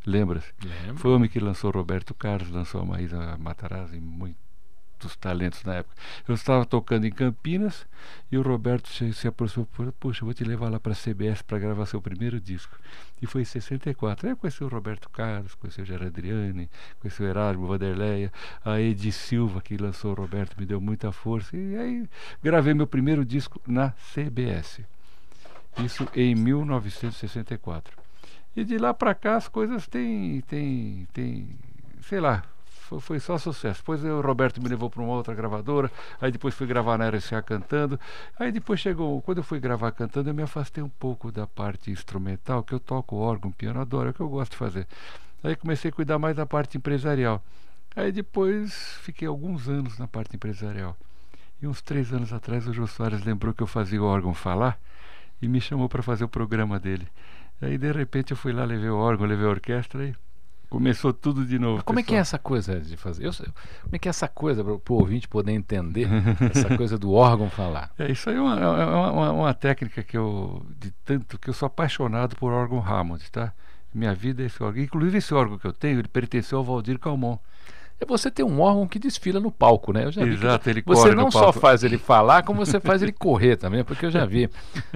Lembra-se? 0.05 0.53
Foi 0.95 1.11
o 1.11 1.15
homem 1.15 1.29
que 1.29 1.39
lançou 1.39 1.69
Roberto 1.69 2.13
Carlos, 2.13 2.49
lançou 2.49 2.81
a 2.81 2.85
Maísa 2.85 3.37
Matarazzi 3.37 3.99
muito 3.99 4.46
dos 4.99 5.15
talentos 5.15 5.63
na 5.63 5.75
época. 5.75 5.95
Eu 6.27 6.35
estava 6.35 6.65
tocando 6.65 7.05
em 7.05 7.11
Campinas 7.11 7.85
e 8.31 8.37
o 8.37 8.41
Roberto 8.41 8.89
se, 8.89 9.13
se 9.13 9.27
aproximou, 9.27 9.67
puxa, 9.99 10.25
vou 10.25 10.33
te 10.33 10.43
levar 10.43 10.69
lá 10.69 10.79
para 10.79 10.93
a 10.93 10.95
CBS 10.95 11.41
para 11.41 11.59
gravar 11.59 11.85
seu 11.85 12.01
primeiro 12.01 12.39
disco. 12.39 12.77
E 13.21 13.25
foi 13.25 13.41
em 13.41 13.45
64. 13.45 14.27
Aí 14.27 14.33
eu 14.33 14.37
conheci 14.37 14.63
o 14.63 14.67
Roberto 14.67 15.09
Carlos, 15.09 15.55
conheci 15.55 15.81
o 15.81 15.85
Gerard 15.85 16.07
Adriani, 16.07 16.69
conheci 16.99 17.21
o 17.21 17.25
Erasmo 17.25 17.67
Vanderleia, 17.67 18.31
a 18.63 18.79
Edi 18.79 19.11
Silva, 19.11 19.61
que 19.61 19.77
lançou 19.77 20.11
o 20.11 20.15
Roberto, 20.15 20.59
me 20.59 20.65
deu 20.65 20.81
muita 20.81 21.11
força. 21.11 21.55
E 21.55 21.75
aí 21.75 22.09
gravei 22.43 22.73
meu 22.73 22.87
primeiro 22.87 23.25
disco 23.25 23.61
na 23.65 23.91
CBS. 24.13 24.81
Isso 25.83 26.07
em 26.15 26.35
1964. 26.35 27.97
E 28.55 28.63
de 28.63 28.77
lá 28.77 28.93
para 28.93 29.13
cá 29.13 29.35
as 29.35 29.47
coisas 29.47 29.87
têm, 29.87 30.41
têm, 30.41 31.07
têm, 31.13 31.49
sei 32.01 32.19
lá, 32.19 32.43
foi, 32.87 32.99
foi 32.99 33.19
só 33.19 33.37
sucesso. 33.37 33.81
Depois 33.81 34.03
o 34.03 34.21
Roberto 34.21 34.61
me 34.61 34.69
levou 34.69 34.89
para 34.89 35.01
uma 35.01 35.13
outra 35.13 35.33
gravadora, 35.35 35.91
aí 36.21 36.31
depois 36.31 36.55
fui 36.55 36.65
gravar 36.65 36.97
na 36.97 37.09
RCA 37.09 37.41
cantando. 37.41 37.99
Aí 38.39 38.51
depois 38.51 38.79
chegou, 38.79 39.21
quando 39.21 39.39
eu 39.39 39.43
fui 39.43 39.59
gravar 39.59 39.91
cantando, 39.91 40.29
eu 40.29 40.33
me 40.33 40.43
afastei 40.43 40.83
um 40.83 40.89
pouco 40.89 41.31
da 41.31 41.45
parte 41.45 41.91
instrumental, 41.91 42.63
que 42.63 42.73
eu 42.73 42.79
toco 42.79 43.17
órgão, 43.17 43.51
piano, 43.51 43.81
adoro, 43.81 44.07
é 44.07 44.11
o 44.11 44.13
que 44.13 44.21
eu 44.21 44.29
gosto 44.29 44.51
de 44.51 44.57
fazer. 44.57 44.87
Aí 45.43 45.55
comecei 45.55 45.89
a 45.89 45.93
cuidar 45.93 46.17
mais 46.17 46.35
da 46.35 46.45
parte 46.45 46.77
empresarial. 46.77 47.43
Aí 47.95 48.11
depois 48.11 48.97
fiquei 49.01 49.27
alguns 49.27 49.67
anos 49.67 49.97
na 49.97 50.07
parte 50.07 50.35
empresarial. 50.35 50.95
E 51.61 51.67
uns 51.67 51.81
três 51.81 52.13
anos 52.13 52.31
atrás 52.31 52.67
o 52.67 52.73
Jô 52.73 52.87
Soares 52.87 53.23
lembrou 53.23 53.53
que 53.53 53.63
eu 53.63 53.67
fazia 53.67 54.01
o 54.01 54.05
órgão 54.05 54.33
falar 54.33 54.79
e 55.41 55.47
me 55.47 55.59
chamou 55.59 55.89
para 55.89 56.03
fazer 56.03 56.23
o 56.23 56.29
programa 56.29 56.79
dele. 56.79 57.07
Aí 57.61 57.77
de 57.77 57.91
repente 57.91 58.31
eu 58.31 58.37
fui 58.37 58.53
lá, 58.53 58.63
levei 58.63 58.89
o 58.89 58.97
órgão, 58.97 59.25
levei 59.25 59.47
a 59.47 59.49
orquestra 59.49 60.05
e 60.05 60.15
Começou 60.69 61.13
tudo 61.13 61.45
de 61.45 61.57
novo. 61.57 61.81
como 61.83 61.97
pessoal. 61.97 61.99
é 61.99 62.03
que 62.03 62.15
é 62.15 62.19
essa 62.19 62.37
coisa 62.37 62.79
de 62.79 62.97
fazer? 62.97 63.25
Eu, 63.25 63.31
como 63.33 63.95
é 63.95 63.99
que 63.99 64.07
é 64.07 64.11
essa 64.11 64.27
coisa 64.27 64.63
para 64.63 64.73
o 64.73 64.99
ouvinte 64.99 65.27
poder 65.27 65.53
entender 65.53 66.09
essa 66.53 66.75
coisa 66.75 66.97
do 66.97 67.13
órgão 67.13 67.49
falar? 67.49 67.91
É, 67.97 68.11
isso 68.11 68.29
aí 68.29 68.35
é 68.35 68.41
uma, 68.41 68.59
é 68.59 68.85
uma, 68.85 69.31
uma, 69.31 69.53
técnica 69.53 70.03
que 70.03 70.17
eu, 70.17 70.65
de 70.77 70.91
tanto, 71.05 71.39
que 71.39 71.49
eu 71.49 71.53
sou 71.53 71.67
apaixonado 71.67 72.35
por 72.35 72.51
órgão 72.51 72.83
Hammond, 72.85 73.31
tá? 73.31 73.53
Minha 73.93 74.13
vida 74.13 74.43
é 74.43 74.47
esse 74.47 74.61
órgão. 74.61 74.83
Inclusive 74.83 75.17
esse 75.17 75.33
órgão 75.33 75.57
que 75.57 75.65
eu 75.65 75.73
tenho, 75.73 75.99
ele 75.99 76.07
pertenceu 76.09 76.57
ao 76.57 76.63
Valdir 76.65 76.99
Calmon. 76.99 77.37
É 77.99 78.05
você 78.05 78.29
ter 78.29 78.43
um 78.43 78.59
órgão 78.59 78.87
que 78.87 78.99
desfila 78.99 79.39
no 79.39 79.51
palco, 79.51 79.91
né? 79.91 80.05
Eu 80.05 80.11
já 80.11 80.21
Exato, 80.21 80.69
ele 80.69 80.83
Você 80.85 81.15
não 81.15 81.31
só 81.31 81.51
faz 81.51 81.83
ele 81.83 81.97
falar, 81.97 82.43
como 82.43 82.63
você 82.63 82.79
faz 82.79 83.01
ele 83.01 83.11
correr 83.11 83.55
também, 83.55 83.83
porque 83.83 84.05
eu 84.05 84.11
já 84.11 84.25
vi, 84.25 84.49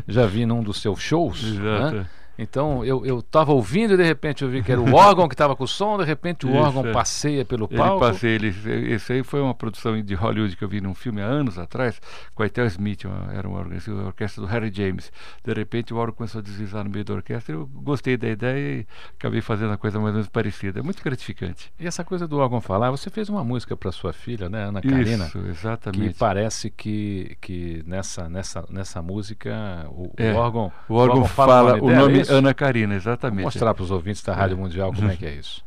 já 0.07 0.27
vi 0.27 0.45
num 0.45 0.61
dos 0.61 0.81
seus 0.81 0.99
shows? 0.99 1.41
Exato. 1.47 1.95
Né? 1.95 2.07
Então 2.37 2.83
eu, 2.83 3.05
eu 3.05 3.21
tava 3.21 3.51
ouvindo 3.51 3.93
e 3.93 3.97
de 3.97 4.03
repente 4.03 4.43
eu 4.43 4.49
vi 4.49 4.63
que 4.63 4.71
era 4.71 4.81
o 4.81 4.93
órgão 4.95 5.27
que 5.27 5.33
estava 5.33 5.55
com 5.55 5.63
o 5.63 5.67
som, 5.67 5.97
de 5.97 6.05
repente 6.05 6.45
o 6.45 6.49
Isso, 6.49 6.57
órgão 6.57 6.85
é. 6.87 6.91
passeia 6.91 7.45
pelo 7.45 7.67
Ele 7.69 7.77
palco. 7.77 7.99
passei, 7.99 8.31
ele, 8.35 8.47
esse 8.93 9.13
aí 9.13 9.23
foi 9.23 9.41
uma 9.41 9.53
produção 9.53 10.01
de 10.01 10.13
Hollywood 10.15 10.55
que 10.55 10.63
eu 10.63 10.67
vi 10.69 10.81
num 10.81 10.95
filme 10.95 11.21
há 11.21 11.25
anos 11.25 11.59
atrás, 11.59 11.99
com 12.33 12.43
a 12.43 12.45
Ethel 12.45 12.65
Smith, 12.67 13.05
uma, 13.05 13.31
era 13.33 13.47
uma 13.47 13.59
orquestra, 13.59 13.93
uma 13.93 14.05
orquestra 14.07 14.41
do 14.41 14.47
Harry 14.47 14.71
James. 14.73 15.11
De 15.43 15.53
repente 15.53 15.93
o 15.93 15.97
órgão 15.97 16.15
começou 16.15 16.39
a 16.39 16.41
deslizar 16.41 16.83
no 16.83 16.89
meio 16.89 17.05
da 17.05 17.13
orquestra, 17.13 17.53
eu 17.55 17.67
gostei 17.67 18.17
da 18.17 18.27
ideia 18.29 18.79
e 18.81 18.87
acabei 19.19 19.41
fazendo 19.41 19.73
a 19.73 19.77
coisa 19.77 19.99
mais 19.99 20.09
ou 20.09 20.13
menos 20.13 20.27
parecida. 20.29 20.79
É 20.79 20.83
muito 20.83 21.03
gratificante. 21.03 21.71
E 21.79 21.85
essa 21.85 22.03
coisa 22.03 22.27
do 22.27 22.37
órgão 22.39 22.59
falar, 22.61 22.89
você 22.91 23.09
fez 23.09 23.29
uma 23.29 23.43
música 23.43 23.75
para 23.77 23.91
sua 23.91 24.13
filha, 24.13 24.49
né, 24.49 24.63
Ana 24.65 24.81
Karina? 24.81 25.25
Isso, 25.25 25.39
Que 25.39 25.49
exatamente. 25.49 26.17
parece 26.17 26.69
que, 26.69 27.37
que 27.41 27.83
nessa, 27.85 28.27
nessa, 28.29 28.65
nessa 28.69 29.01
música 29.01 29.85
o, 29.89 30.11
É, 30.17 30.31
o 30.33 30.37
órgão, 30.37 30.71
O 30.89 30.95
órgão 30.95 31.25
fala 31.25 31.51
fala 31.51 31.77
o 31.83 31.87
dela, 31.87 31.91
é 31.93 31.95
nome 31.99 32.20
isso? 32.21 32.33
Ana 32.33 32.53
Karina, 32.53 32.87
Vou 32.89 32.97
exatamente. 32.97 33.43
mostrar 33.43 33.73
para 33.73 33.83
os 33.83 33.91
ouvintes 33.91 34.21
da 34.21 34.33
Rádio 34.33 34.57
Mundial 34.57 34.93
como 34.93 35.09
é 35.11 35.15
que 35.15 35.25
é 35.25 35.33
isso. 35.33 35.63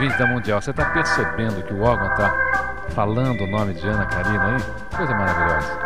Ouvinte 0.00 0.18
da 0.18 0.26
Mundial, 0.26 0.62
você 0.62 0.70
está 0.70 0.86
percebendo 0.86 1.62
que 1.62 1.74
o 1.74 1.82
órgão 1.82 2.08
está 2.08 2.32
falando 2.94 3.42
o 3.42 3.46
nome 3.46 3.74
de 3.74 3.86
Ana 3.86 4.06
Karina 4.06 4.56
aí? 4.56 4.62
Coisa 4.96 5.14
maravilhosa. 5.14 5.78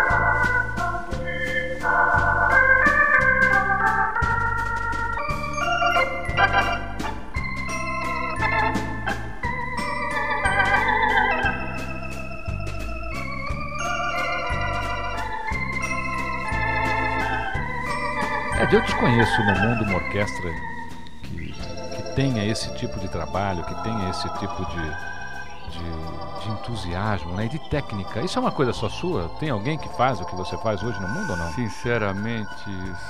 É, 18.61 18.77
eu 18.77 18.81
desconheço 18.81 19.43
no 19.43 19.59
mundo 19.59 19.83
uma 19.83 19.97
orquestra 19.97 20.53
que, 20.53 20.61
que 20.61 20.84
tenha 22.15 22.45
esse 22.47 22.73
tipo 22.75 22.99
de 23.01 23.09
trabalho, 23.09 23.65
que 23.65 23.75
tenha 23.83 24.09
esse 24.11 24.29
tipo 24.39 24.65
de, 24.67 24.83
de, 25.71 26.45
de 26.45 26.51
entusiasmo 26.53 27.33
né, 27.35 27.47
e 27.47 27.49
de 27.49 27.59
técnica. 27.71 28.21
Isso 28.21 28.39
é 28.39 28.43
uma 28.43 28.53
coisa 28.53 28.73
só 28.73 28.89
sua? 28.89 29.29
Tem 29.41 29.51
alguém 29.51 29.77
que 29.79 29.89
faz 29.97 30.21
o 30.21 30.25
que 30.25 30.35
você 30.35 30.57
faz 30.59 30.83
hoje 30.83 31.01
no 31.01 31.09
mundo 31.09 31.31
ou 31.31 31.37
não? 31.37 31.49
Sinceramente, 31.53 32.49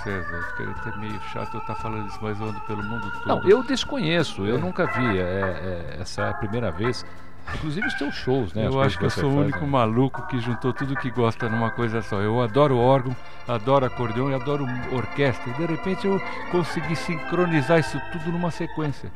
César, 0.02 0.42
ficaria 0.50 0.73
até 0.73 0.96
meio 0.99 1.20
chato 1.32 1.54
eu 1.54 1.61
estar 1.61 1.75
falando 1.76 2.06
isso, 2.08 2.18
mas 2.23 2.38
eu 2.40 2.46
ando 2.49 2.61
pelo 2.62 2.82
mundo 2.82 3.11
todo. 3.12 3.26
Não, 3.26 3.42
eu 3.49 3.62
desconheço, 3.62 4.46
eu 4.46 4.56
É. 4.56 4.61
nunca 4.61 4.87
vi. 4.87 5.18
É, 5.18 5.23
é, 5.23 5.99
essa 6.00 6.23
é 6.23 6.30
a 6.30 6.34
primeira 6.34 6.70
vez. 6.70 7.04
Inclusive 7.53 7.87
os 7.87 7.95
teus 7.95 8.15
shows, 8.15 8.53
né? 8.55 8.67
Eu 8.67 8.81
acho 8.81 8.99
que 8.99 9.05
eu 9.05 9.11
sou 9.11 9.31
o 9.31 9.35
faz, 9.35 9.45
único 9.45 9.61
né? 9.61 9.67
maluco 9.67 10.27
que 10.27 10.41
juntou 10.41 10.73
tudo 10.73 10.97
que 10.97 11.11
gosta 11.11 11.49
numa 11.49 11.71
coisa 11.71 12.01
só. 12.01 12.21
Eu 12.21 12.41
adoro 12.41 12.77
órgão, 12.79 13.15
adoro 13.47 13.85
acordeão 13.85 14.31
e 14.31 14.35
adoro 14.35 14.67
orquestra. 14.93 15.51
E 15.51 15.55
de 15.55 15.67
repente 15.67 16.07
eu 16.07 16.21
consegui 16.51 16.97
sincronizar 16.97 17.79
isso 17.79 18.01
tudo 18.13 18.33
numa 18.33 18.51
sequência. 18.51 19.13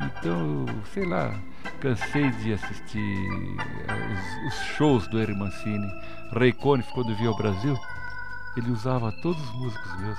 Então, 0.00 0.66
sei 0.92 1.04
lá, 1.04 1.32
cansei 1.80 2.30
de 2.30 2.52
assistir 2.52 2.98
eh, 3.88 4.46
os, 4.46 4.52
os 4.52 4.60
shows 4.76 5.06
do 5.08 5.20
Eri 5.20 5.34
Mancini. 5.34 5.88
Ray 6.32 6.52
Conniff, 6.52 6.90
quando 6.92 7.14
veio 7.14 7.30
ao 7.30 7.36
Brasil, 7.36 7.78
ele 8.56 8.70
usava 8.70 9.12
todos 9.22 9.40
os 9.40 9.54
músicos 9.54 10.00
meus. 10.00 10.18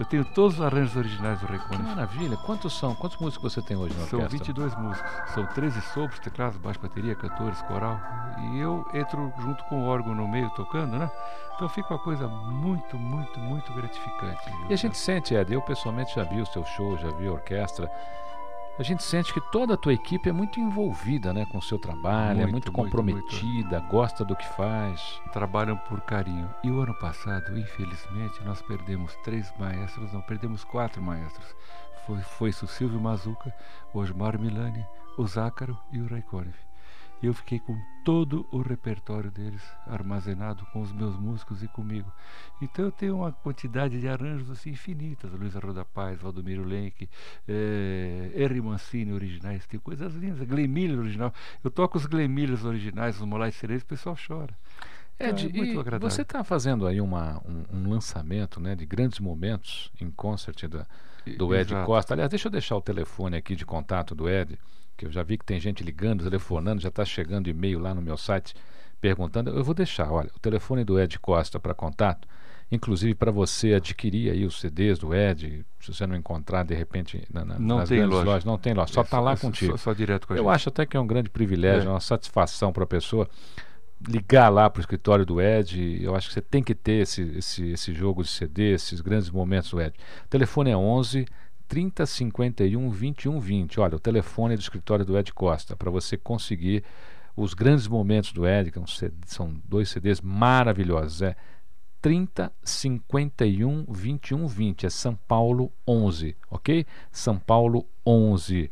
Eu 0.00 0.06
tenho 0.06 0.24
todos 0.24 0.54
os 0.54 0.64
arranjos 0.64 0.96
originais 0.96 1.38
do 1.40 1.46
Ray 1.46 1.58
Conniff. 1.58 1.82
maravilha. 1.82 2.34
Quantos 2.38 2.72
são? 2.72 2.94
Quantos 2.94 3.18
músicos 3.18 3.52
você 3.52 3.60
tem 3.60 3.76
hoje 3.76 3.94
na 3.98 4.06
São 4.06 4.20
orquestra? 4.20 4.54
22 4.54 4.74
músicos. 4.76 5.10
São 5.34 5.44
13 5.44 5.78
sopros, 5.82 6.18
teclados, 6.20 6.56
baixo, 6.56 6.80
bateria, 6.80 7.14
cantores, 7.14 7.60
coral. 7.62 8.00
E 8.38 8.58
eu 8.60 8.82
entro 8.94 9.30
junto 9.40 9.62
com 9.64 9.82
o 9.82 9.84
órgão 9.86 10.14
no 10.14 10.26
meio 10.26 10.48
tocando, 10.56 10.96
né? 10.96 11.10
Então 11.54 11.68
fica 11.68 11.92
uma 11.92 11.98
coisa 11.98 12.26
muito, 12.26 12.96
muito, 12.96 13.38
muito 13.40 13.70
gratificante. 13.74 14.42
viu? 14.46 14.70
E 14.70 14.72
a 14.72 14.76
gente 14.76 14.96
sente, 14.96 15.34
Ed, 15.34 15.52
eu 15.52 15.60
pessoalmente 15.60 16.14
já 16.14 16.24
vi 16.24 16.40
os 16.40 16.48
teus 16.48 16.66
shows, 16.70 16.98
já 17.02 17.10
vi 17.10 17.28
a 17.28 17.32
orquestra. 17.32 17.86
A 18.78 18.82
gente 18.82 19.02
sente 19.02 19.32
que 19.34 19.40
toda 19.52 19.74
a 19.74 19.76
tua 19.76 19.92
equipe 19.92 20.28
é 20.28 20.32
muito 20.32 20.58
envolvida 20.58 21.34
né, 21.34 21.44
com 21.44 21.58
o 21.58 21.62
seu 21.62 21.78
trabalho, 21.78 22.40
é 22.40 22.46
Muito, 22.46 22.52
muito 22.52 22.72
muito, 22.72 22.72
comprometida, 22.72 23.78
gosta 23.80 24.24
do 24.24 24.34
que 24.34 24.48
faz. 24.54 25.20
Trabalham 25.32 25.76
por 25.76 26.00
carinho. 26.00 26.48
E 26.64 26.70
o 26.70 26.80
ano 26.80 26.94
passado, 26.94 27.58
infelizmente, 27.58 28.42
nós 28.42 28.62
perdemos 28.62 29.14
três 29.24 29.52
maestros, 29.58 30.12
não, 30.12 30.22
perdemos 30.22 30.64
quatro 30.64 31.02
maestros. 31.02 31.54
Foi, 32.06 32.20
foi 32.20 32.50
o 32.50 32.66
Silvio 32.66 33.00
Mazuca, 33.00 33.54
o 33.92 33.98
Osmar 33.98 34.38
Milani, 34.38 34.86
o 35.18 35.26
Zácaro 35.26 35.78
e 35.92 36.00
o 36.00 36.06
Ray 36.06 36.22
Conniff. 36.22 36.69
E 37.22 37.26
eu 37.26 37.34
fiquei 37.34 37.58
com 37.58 37.78
todo 38.04 38.46
o 38.50 38.62
repertório 38.62 39.30
deles 39.30 39.62
armazenado 39.86 40.64
com 40.72 40.80
os 40.80 40.90
meus 40.92 41.16
músicos 41.16 41.62
e 41.62 41.68
comigo. 41.68 42.10
Então 42.62 42.86
eu 42.86 42.90
tenho 42.90 43.16
uma 43.16 43.30
quantidade 43.30 44.00
de 44.00 44.08
arranjos 44.08 44.50
assim 44.50 44.70
infinitas. 44.70 45.30
Luísa 45.32 45.60
Roda 45.60 45.84
Paz, 45.84 46.20
Valdomiro 46.20 46.64
Lenk, 46.64 47.08
eh, 47.46 48.32
Henry 48.34 48.60
Mancini 48.62 49.12
originais, 49.12 49.66
tem 49.66 49.78
coisas 49.78 50.14
lindas. 50.14 50.46
Glenn 50.48 50.68
Miller 50.68 50.98
original. 50.98 51.32
Eu 51.62 51.70
toco 51.70 51.98
os 51.98 52.06
Glenn 52.06 52.28
Millers 52.28 52.64
originais, 52.64 53.16
os 53.20 53.26
Molai 53.26 53.52
Cerezo, 53.52 53.84
o 53.84 53.88
pessoal 53.88 54.16
chora. 54.26 54.56
Ed, 55.18 55.46
é 55.46 55.52
muito 55.52 55.74
e 55.74 55.78
agradável. 55.78 56.10
você 56.10 56.22
está 56.22 56.42
fazendo 56.42 56.86
aí 56.86 56.98
uma, 56.98 57.42
um, 57.46 57.64
um 57.76 57.90
lançamento 57.90 58.58
né, 58.58 58.74
de 58.74 58.86
grandes 58.86 59.18
momentos 59.20 59.92
em 60.00 60.10
concert 60.10 60.66
da, 60.66 60.86
do 61.36 61.54
Ed 61.54 61.70
Exato. 61.70 61.86
Costa. 61.86 62.14
Aliás, 62.14 62.30
deixa 62.30 62.48
eu 62.48 62.52
deixar 62.52 62.76
o 62.76 62.80
telefone 62.80 63.36
aqui 63.36 63.54
de 63.54 63.66
contato 63.66 64.14
do 64.14 64.28
Ed, 64.28 64.58
que 65.00 65.06
eu 65.06 65.10
já 65.12 65.22
vi 65.22 65.38
que 65.38 65.44
tem 65.44 65.58
gente 65.58 65.82
ligando, 65.82 66.22
telefonando, 66.24 66.80
já 66.82 66.88
está 66.90 67.04
chegando 67.04 67.48
e-mail 67.48 67.78
lá 67.78 67.94
no 67.94 68.02
meu 68.02 68.16
site 68.16 68.54
perguntando. 69.00 69.50
Eu 69.50 69.64
vou 69.64 69.74
deixar, 69.74 70.10
olha, 70.12 70.30
o 70.36 70.38
telefone 70.38 70.84
do 70.84 71.00
Ed 71.00 71.18
Costa 71.18 71.58
para 71.58 71.72
contato, 71.74 72.28
inclusive 72.70 73.14
para 73.14 73.30
você 73.32 73.72
adquirir 73.74 74.30
aí 74.30 74.44
os 74.44 74.60
CDs 74.60 74.98
do 74.98 75.14
Ed, 75.14 75.64
se 75.80 75.92
você 75.94 76.06
não 76.06 76.14
encontrar 76.14 76.64
de 76.64 76.74
repente 76.74 77.24
na, 77.32 77.44
na, 77.44 77.58
Não 77.58 77.78
nas 77.78 77.88
tem 77.88 78.04
loja. 78.04 78.24
lojas, 78.24 78.44
não 78.44 78.58
tem 78.58 78.74
loja, 78.74 78.92
só 78.92 79.00
É 79.00 79.04
está 79.04 79.18
lá 79.18 79.34
só- 79.36 79.46
contigo. 79.46 79.72
Só, 79.72 79.78
só 79.78 79.92
direto 79.94 80.26
com 80.26 80.34
a 80.34 80.36
Eu 80.36 80.44
gente. 80.44 80.52
acho 80.54 80.68
até 80.68 80.84
que 80.86 80.96
é 80.96 81.00
um 81.00 81.06
grande 81.06 81.30
privilégio, 81.30 81.88
É. 81.88 81.90
uma 81.90 81.98
satisfação 82.00 82.72
para 82.72 82.84
a 82.84 82.86
pessoa 82.86 83.26
ligar 84.08 84.48
lá 84.48 84.68
para 84.70 84.80
o 84.80 84.82
escritório 84.82 85.26
do 85.26 85.40
Ed. 85.40 85.98
Eu 86.02 86.14
acho 86.14 86.28
que 86.28 86.34
você 86.34 86.40
tem 86.40 86.62
que 86.62 86.74
ter 86.74 87.02
esse, 87.02 87.22
esse, 87.36 87.70
esse 87.72 87.92
jogo 87.94 88.22
de 88.22 88.28
CD, 88.28 88.72
esses 88.74 89.00
grandes 89.00 89.30
momentos 89.30 89.70
do 89.70 89.80
Ed. 89.80 89.94
O 90.24 90.28
telefone 90.28 90.70
é 90.70 90.76
11 90.76 91.26
30 91.70 92.04
51 92.04 92.90
21 92.90 93.38
20. 93.38 93.78
Olha, 93.78 93.94
o 93.94 94.00
telefone 94.00 94.56
do 94.56 94.60
escritório 94.60 95.04
do 95.04 95.16
Ed 95.16 95.32
Costa, 95.32 95.76
para 95.76 95.88
você 95.88 96.16
conseguir 96.16 96.82
os 97.36 97.54
grandes 97.54 97.86
momentos 97.86 98.32
do 98.32 98.44
Ed, 98.44 98.72
que 98.72 98.78
é 98.80 98.82
são 99.24 99.54
dois 99.64 99.88
CDs 99.88 100.20
maravilhosos. 100.20 101.22
É 101.22 101.36
30 102.02 102.52
51 102.60 103.86
21 103.88 104.46
20. 104.48 104.86
É 104.86 104.90
São 104.90 105.14
Paulo 105.14 105.72
11, 105.86 106.36
ok? 106.50 106.84
São 107.12 107.38
Paulo 107.38 107.86
11. 108.04 108.68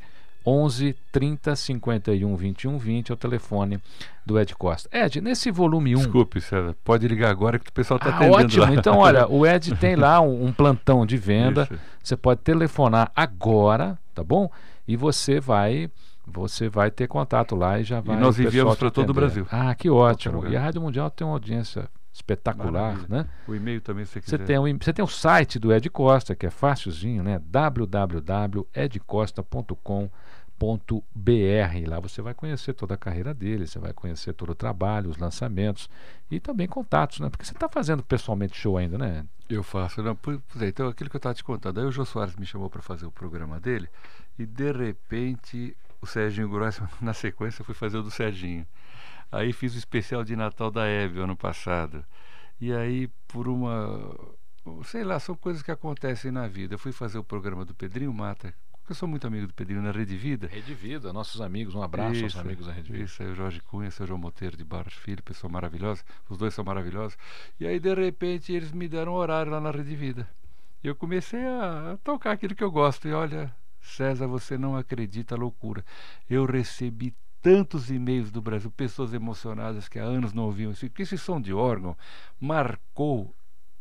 11 0.49 0.97
30 1.13 1.55
51 1.55 2.35
21 2.37 2.79
20 2.79 3.11
é 3.11 3.15
o 3.15 3.17
telefone 3.17 3.79
do 4.25 4.39
Ed 4.41 4.55
Costa. 4.55 4.89
Ed, 4.93 5.21
nesse 5.21 5.51
volume 5.51 5.95
1. 5.95 5.99
Desculpe, 5.99 6.41
César. 6.41 6.75
Pode 6.83 7.07
ligar 7.07 7.31
agora 7.31 7.59
que 7.59 7.69
o 7.69 7.73
pessoal 7.73 7.99
está 7.99 8.11
Ah, 8.11 8.17
atendendo 8.17 8.37
ótimo. 8.45 8.63
lá. 8.65 8.75
Então, 8.75 8.97
olha, 8.99 9.29
o 9.29 9.47
Ed 9.47 9.75
tem 9.77 9.95
lá 9.97 10.21
um, 10.21 10.47
um 10.47 10.53
plantão 10.53 11.05
de 11.05 11.17
venda. 11.19 11.69
Isso. 11.71 11.81
Você 12.03 12.17
pode 12.17 12.41
telefonar 12.41 13.11
agora, 13.15 13.99
tá 14.15 14.25
bom? 14.25 14.51
E 14.87 14.97
você 14.97 15.39
vai 15.41 15.91
você 16.31 16.69
vai 16.69 16.91
ter 16.91 17.07
contato 17.09 17.57
lá 17.57 17.79
e 17.81 17.85
já 17.85 18.01
vai. 18.01 18.17
nós 18.17 18.35
o 18.35 18.37
pessoal 18.37 18.49
enviamos 18.49 18.77
para 18.77 18.91
todo 18.91 19.11
o. 19.11 19.15
Brasil. 19.15 19.47
Ah, 19.51 19.75
que 19.75 19.89
ótimo. 19.89 20.47
E 20.47 20.57
a 20.57 20.61
Rádio 20.61 20.81
Mundial 20.83 21.11
tem 21.11 21.27
uma 21.27 21.33
audiência 21.35 21.89
espetacular, 22.19 22.95
Maravilha. 22.95 23.09
né? 23.09 23.27
O 23.47 23.55
e-mail 23.55 23.81
também, 23.81 24.05
se 24.05 24.13
você 24.13 24.21
Você 24.21 24.39
quiser. 24.39 24.45
tem, 24.47 24.59
o, 24.59 24.79
você 24.79 24.93
tem 24.93 25.05
o 25.05 25.09
site 25.09 25.59
do 25.59 25.73
Ed 25.73 25.89
Costa, 25.91 26.35
que 26.35 26.47
é 26.47 26.51
facilzinho, 26.51 27.23
né? 27.23 27.41
Lá 31.87 32.01
você 32.01 32.21
vai 32.21 32.35
conhecer 32.35 32.73
toda 32.75 32.95
a 32.95 32.97
carreira 32.97 33.33
dele, 33.33 33.67
você 33.67 33.79
vai 33.79 33.93
conhecer 33.93 34.33
todo 34.33 34.51
o 34.51 34.55
trabalho, 34.55 35.09
os 35.09 35.17
lançamentos 35.17 35.89
e 36.31 36.41
também 36.41 36.67
contatos, 36.67 37.21
né? 37.21 37.31
Porque 37.31 37.45
você 37.45 37.53
está 37.53 37.69
fazendo 37.69 38.03
pessoalmente 38.03 38.57
show 38.57 38.77
ainda, 38.77 38.99
né? 38.99 39.25
Eu 39.49 39.63
faço, 39.63 40.03
não, 40.03 40.17
pois 40.17 40.41
é, 40.61 40.67
então 40.69 40.89
aquilo 40.89 41.09
que 41.09 41.17
eu 41.17 41.19
estava 41.19 41.35
te 41.35 41.45
contando. 41.45 41.79
Aí 41.79 41.87
o 41.87 41.93
Jô 41.93 42.05
Soares 42.05 42.35
me 42.37 42.45
chamou 42.45 42.69
para 42.69 42.83
fazer 42.83 43.07
o 43.07 43.11
programa 43.13 43.61
dele 43.61 43.89
e 44.39 44.45
de 44.45 44.73
repente 44.73 45.77
o 46.01 46.07
Serginho 46.07 46.49
Grosso, 46.49 46.83
na 47.01 47.13
sequência, 47.15 47.65
fui 47.65 47.75
fazer 47.75 47.99
o 47.99 48.03
do 48.03 48.11
Serginho. 48.11 48.67
Aí 49.31 49.53
fiz 49.53 49.75
o 49.75 49.79
especial 49.79 50.25
de 50.25 50.35
Natal 50.35 50.71
da 50.71 50.87
Hebe 50.87 51.21
ano 51.21 51.37
passado. 51.37 52.05
E 52.61 52.73
aí, 52.73 53.09
por 53.27 53.49
uma. 53.49 54.17
Sei 54.85 55.05
lá, 55.05 55.19
são 55.19 55.35
coisas 55.35 55.63
que 55.63 55.71
acontecem 55.71 56.31
na 56.31 56.47
vida. 56.47 56.75
Eu 56.75 56.79
fui 56.79 56.93
fazer 56.93 57.19
o 57.19 57.25
programa 57.25 57.65
do 57.65 57.75
Pedrinho 57.75 58.13
Mata, 58.13 58.55
eu 58.89 58.95
sou 58.95 59.07
muito 59.07 59.27
amigo 59.27 59.47
do 59.47 59.53
Pedrinho 59.53 59.83
na 59.83 59.91
Rede 59.91 60.17
Vida. 60.17 60.47
Rede 60.47 60.73
Vida, 60.73 61.13
nossos 61.13 61.43
amigos, 61.43 61.75
um 61.75 61.83
abraço 61.83 62.15
isso, 62.15 62.25
aos 62.25 62.37
amigos 62.47 62.67
da 62.67 62.73
Rede 62.73 62.91
Vida. 62.91 63.05
Isso, 63.05 63.23
aí 63.23 63.29
o 63.29 63.35
Jorge 63.35 63.61
Cunha, 63.61 63.91
seu 63.91 64.07
João 64.07 64.19
Monteiro 64.19 64.57
de 64.57 64.65
Barros 64.65 64.95
Filho, 64.95 65.23
pessoa 65.23 65.53
maravilhosa, 65.53 66.03
os 66.27 66.39
dois 66.39 66.55
são 66.55 66.65
maravilhosos. 66.65 67.19
E 67.61 67.67
aí, 67.67 67.79
de 67.79 67.95
repente, 67.95 68.51
eles 68.51 68.73
me 68.73 68.89
deram 68.89 69.13
um 69.13 69.17
horário 69.17 69.53
lá 69.53 69.61
na 69.61 69.71
Rede 69.71 69.95
Vida. 69.95 70.27
E 70.83 70.89
eu 70.89 70.97
comecei 70.97 71.45
a, 71.45 71.99
tocar 72.03 72.33
aquilo 72.33 72.55
que 72.55 72.65
eu 72.65 72.71
gosto. 72.71 73.07
E 73.07 73.13
olha, 73.13 73.55
César, 73.83 74.27
você 74.27 74.57
não 74.57 74.75
acredita 74.75 75.35
a 75.35 75.39
loucura. 75.39 75.85
Eu 76.29 76.47
recebi 76.47 77.15
tantos 77.41 77.91
e-mails 77.91 78.31
do 78.31 78.43
Brasil, 78.43 78.71
pessoas 78.71 79.15
emocionadas 79.15 79.89
que 79.89 79.99
há 79.99 80.05
anos 80.05 80.33
não 80.33 80.45
ouviam 80.45 80.73
isso, 80.73 80.89
que 80.91 81.03
esse 81.03 81.19
som 81.19 81.41
de 81.41 81.53
órgão 81.53 81.97
marcou 82.41 83.35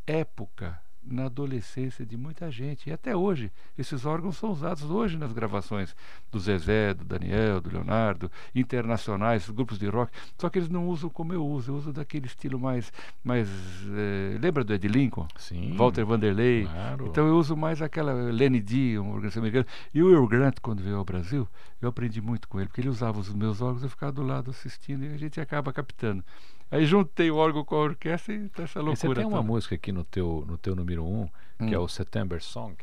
época 0.06 0.80
na 1.10 1.26
adolescência 1.26 2.06
de 2.06 2.18
muita 2.18 2.52
gente. 2.52 2.90
E 2.90 2.94
até 2.94 3.16
hoje, 3.16 3.52
esses 3.78 4.06
órgãos 4.06 4.38
são 4.38 4.52
usados 4.52 4.84
hoje 4.84 5.18
nas 5.18 5.32
gravações 5.32 5.96
do 6.32 6.40
Zezé, 6.40 6.94
do 6.94 7.04
Daniel, 7.04 7.62
do 7.62 7.70
Leonardo, 7.70 8.32
internacionais, 8.54 9.50
grupos 9.50 9.78
de 9.78 9.88
rock. 9.88 10.12
Só 10.38 10.50
que 10.50 10.60
eles 10.60 10.70
não 10.70 10.88
usam 10.88 11.10
como 11.10 11.34
eu 11.34 11.46
uso, 11.46 11.72
eu 11.72 11.76
uso 11.76 11.94
daquele 11.94 12.28
estilo 12.28 12.60
mais. 12.60 12.92
mais 13.24 13.48
eh, 13.96 14.38
lembra 14.40 14.64
do 14.64 14.74
Ed 14.74 14.88
Lincoln? 14.88 15.28
Sim. 15.38 15.76
Walter 15.76 16.06
Vanderlei. 16.06 16.66
Claro. 16.66 17.08
Então 17.08 17.28
eu 17.28 17.38
uso 17.38 17.56
mais 17.56 17.82
aquela 17.82 18.14
Lenny 18.14 18.60
D, 18.60 19.00
uma 19.00 19.14
organização 19.14 19.42
americana. 19.42 19.68
E 19.94 20.02
o 20.02 20.08
Will 20.08 20.28
Grant, 20.28 20.60
quando 20.62 20.84
veio 20.84 20.98
ao 20.98 21.06
Brasil, 21.06 21.48
eu 21.82 21.90
aprendi 21.90 22.22
muito 22.22 22.48
com 22.48 22.60
ele, 22.60 22.68
porque 22.68 22.82
ele 22.82 22.90
usava 22.90 23.20
os 23.20 23.34
meus 23.34 23.62
órgãos, 23.62 23.84
eu 23.84 23.90
ficava 23.90 24.12
do 24.12 24.24
lado 24.24 24.52
assistindo 24.52 25.04
e 25.06 25.14
a 25.14 25.18
gente 25.18 25.40
acaba 25.40 25.72
captando. 25.72 26.24
Aí 26.70 26.86
juntei 26.86 27.32
o 27.32 27.38
órgão 27.38 27.64
com 27.64 27.76
a 27.76 27.80
orquestra 27.80 28.34
e 28.34 28.50
tá 28.50 28.64
essa 28.64 28.80
loucura. 28.82 28.94
E 28.94 28.98
você 28.98 29.16
tem 29.16 29.26
uma 29.26 29.38
toda. 29.38 29.48
música 29.48 29.76
aqui 29.76 29.92
no 29.92 30.04
teu, 30.04 30.44
no 30.48 30.58
teu 30.58 30.76
número 30.76 31.04
1, 31.06 31.08
um, 31.22 31.30
Hum. 31.60 31.68
que 31.68 31.74
é 31.74 31.80
o 31.80 31.88
September 31.88 32.42
Song. 32.44 32.76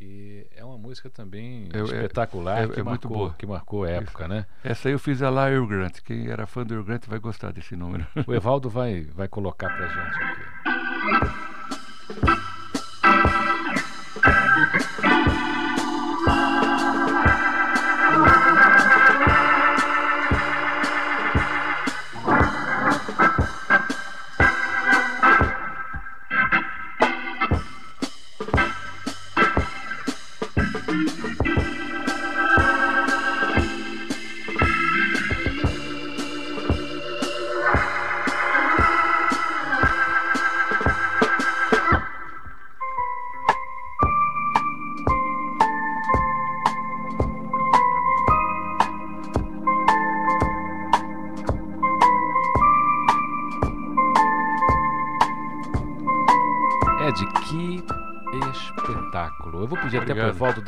E 0.00 0.46
é 0.56 0.64
uma 0.64 0.76
música 0.76 1.08
também 1.08 1.68
É- 1.72 1.78
é- 1.78 1.82
espetacular 1.84 2.64
é- 2.64 2.68
que, 2.68 2.80
é 2.80 2.82
muito 2.82 3.08
marcou, 3.08 3.16
boa. 3.28 3.34
que 3.38 3.46
marcou 3.46 3.84
a 3.84 3.90
época, 3.90 4.26
né? 4.26 4.46
Essa 4.64 4.88
aí 4.88 4.94
eu 4.94 4.98
fiz 4.98 5.22
a 5.22 5.30
lá 5.30 5.48
Grant. 5.66 6.00
Quem 6.00 6.26
era 6.28 6.44
fã 6.46 6.64
do 6.64 6.82
Grant 6.82 7.06
vai 7.06 7.20
gostar 7.20 7.52
desse 7.52 7.76
número. 7.76 8.04
O 8.26 8.34
Evaldo 8.34 8.68
vai, 8.68 9.02
vai 9.04 9.28
colocar 9.28 9.68
pra 9.68 9.86
gente 9.86 10.22
aqui. 10.24 10.42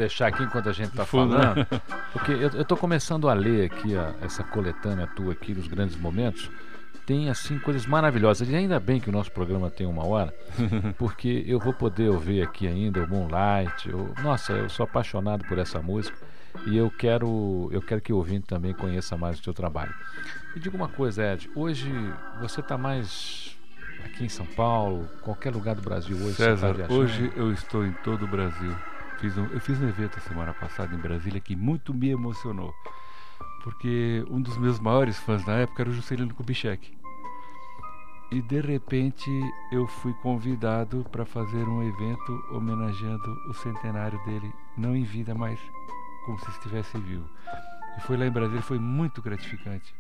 Deixar 0.06 0.26
aqui 0.28 0.42
enquanto 0.42 0.68
a 0.68 0.72
gente 0.72 0.88
está 0.90 1.02
né? 1.02 1.06
falando, 1.08 1.66
porque 2.12 2.32
eu 2.32 2.60
estou 2.60 2.76
começando 2.76 3.28
a 3.28 3.34
ler 3.34 3.66
aqui 3.70 3.96
a- 3.96 4.14
essa 4.22 4.42
coletânea 4.44 5.06
tua 5.06 5.32
aqui 5.32 5.52
dos 5.54 5.66
grandes 5.66 5.96
momentos. 5.96 6.50
Tem 7.06 7.28
assim 7.28 7.58
coisas 7.58 7.84
maravilhosas. 7.84 8.48
E 8.48 8.54
ainda 8.56 8.80
bem 8.80 8.98
que 8.98 9.10
o 9.10 9.12
nosso 9.12 9.30
programa 9.30 9.68
tem 9.70 9.86
uma 9.86 10.06
hora, 10.06 10.34
porque 10.98 11.44
eu 11.46 11.58
vou 11.58 11.72
poder 11.74 12.08
ouvir 12.08 12.42
aqui 12.42 12.66
ainda 12.66 13.02
o 13.04 13.08
Moonlight. 13.08 13.88
eu- 13.90 14.14
nossa, 14.22 14.52
eu 14.54 14.68
sou 14.70 14.84
apaixonado 14.84 15.44
por 15.44 15.58
essa 15.58 15.80
música 15.82 16.16
e 16.66 16.76
eu 16.76 16.90
quero, 16.90 17.68
eu 17.72 17.82
quero 17.82 18.00
que 18.00 18.10
o 18.12 18.16
ouvinte 18.16 18.46
também 18.46 18.72
conheça 18.72 19.16
mais 19.18 19.38
o 19.38 19.42
teu 19.42 19.52
trabalho. 19.52 19.92
Me 20.54 20.60
diga 20.60 20.76
uma 20.76 20.88
coisa, 20.88 21.32
Ed. 21.34 21.50
Hoje 21.54 21.90
você 22.40 22.60
está 22.60 22.78
mais 22.78 23.54
aqui 24.04 24.24
em 24.24 24.28
São 24.30 24.46
Paulo, 24.46 25.06
qualquer 25.20 25.52
lugar 25.52 25.74
do 25.74 25.82
Brasil 25.82 26.16
hoje? 26.16 26.36
tá 26.38 26.44
César, 26.44 26.72
viajando? 26.72 27.00
hoje 27.00 27.30
eu 27.36 27.52
estou 27.52 27.84
em 27.84 27.92
todo 28.04 28.24
o 28.24 28.28
Brasil. 28.28 28.74
Fiz 29.24 29.38
um- 29.38 29.46
eu 29.46 29.58
fiz 29.58 29.80
um 29.80 29.88
evento 29.88 30.20
semana 30.20 30.52
passada 30.52 30.94
em 30.94 30.98
Brasília 30.98 31.40
que 31.40 31.56
muito 31.56 31.94
me 31.94 32.10
emocionou. 32.10 32.74
Porque 33.62 34.22
um 34.28 34.38
dos 34.38 34.58
meus 34.58 34.78
maiores 34.78 35.18
fãs 35.18 35.42
na 35.46 35.54
época 35.54 35.82
era 35.82 35.88
o 35.88 35.94
Juscelino 35.94 36.34
Kubitschek. 36.34 36.94
E 38.30 38.42
de 38.42 38.60
repente 38.60 39.30
eu 39.72 39.86
fui 39.86 40.12
convidado 40.22 41.06
para 41.10 41.24
fazer 41.24 41.66
um 41.66 41.82
evento 41.82 42.44
homenageando 42.52 43.34
o 43.48 43.54
centenário 43.54 44.22
dele, 44.26 44.52
não 44.76 44.94
em 44.94 45.04
vida, 45.04 45.34
mas 45.34 45.58
como 46.26 46.38
se 46.40 46.50
estivesse 46.50 46.98
vivo. 46.98 47.26
E 47.96 48.02
foi 48.02 48.18
lá 48.18 48.26
em 48.26 48.30
Brasília, 48.30 48.60
foi 48.60 48.78
muito 48.78 49.22
gratificante. 49.22 49.94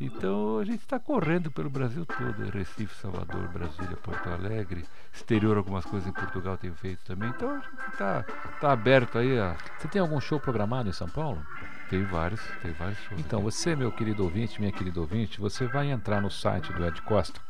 Então 0.00 0.58
a 0.58 0.64
gente 0.64 0.80
está 0.80 0.98
correndo 1.00 1.50
pelo 1.50 1.68
Brasil 1.68 2.06
todo, 2.06 2.48
Recife, 2.50 2.94
Salvador, 2.94 3.48
Brasília, 3.48 3.96
Porto 3.96 4.28
Alegre, 4.28 4.86
exterior 5.12 5.56
algumas 5.56 5.84
coisas 5.84 6.08
em 6.08 6.12
Portugal 6.12 6.56
tenho 6.56 6.74
feito 6.74 7.04
também. 7.04 7.30
Então 7.30 7.50
a 7.50 7.58
gente 7.58 7.66
está 7.92 8.22
tá 8.60 8.70
aberto 8.70 9.18
aí 9.18 9.36
a. 9.38 9.56
Você 9.76 9.88
tem 9.88 10.00
algum 10.00 10.20
show 10.20 10.38
programado 10.38 10.88
em 10.88 10.92
São 10.92 11.08
Paulo? 11.08 11.44
Tem 11.90 12.04
vários, 12.04 12.40
tem 12.62 12.70
vários 12.72 13.00
shows. 13.00 13.20
Então, 13.20 13.40
aqui. 13.40 13.50
você, 13.50 13.74
meu 13.74 13.90
querido 13.90 14.22
ouvinte, 14.22 14.60
minha 14.60 14.70
querida 14.70 15.00
ouvinte, 15.00 15.40
você 15.40 15.66
vai 15.66 15.90
entrar 15.90 16.20
no 16.20 16.30
site 16.30 16.72
do 16.72 16.86
Ed 16.86 17.02
Costa, 17.02 17.40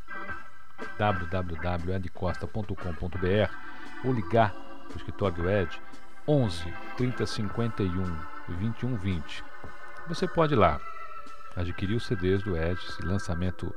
www.edcosta.com.br 0.97 3.53
ou 4.05 4.13
ligar 4.13 4.53
para 4.53 4.95
o 4.95 4.97
escritório 4.97 5.37
do 5.37 5.51
Ed 5.51 5.83
11 6.27 6.73
30 6.97 7.27
51 7.27 8.17
21 8.49 8.97
20. 8.97 9.45
Você 10.09 10.27
pode 10.27 10.55
ir 10.55 10.57
lá 10.57 10.81
adquirir 11.61 11.97
os 11.97 12.07
CDs 12.07 12.43
do 12.43 12.57
Ed, 12.57 12.79
esse 12.89 13.03
lançamento 13.03 13.75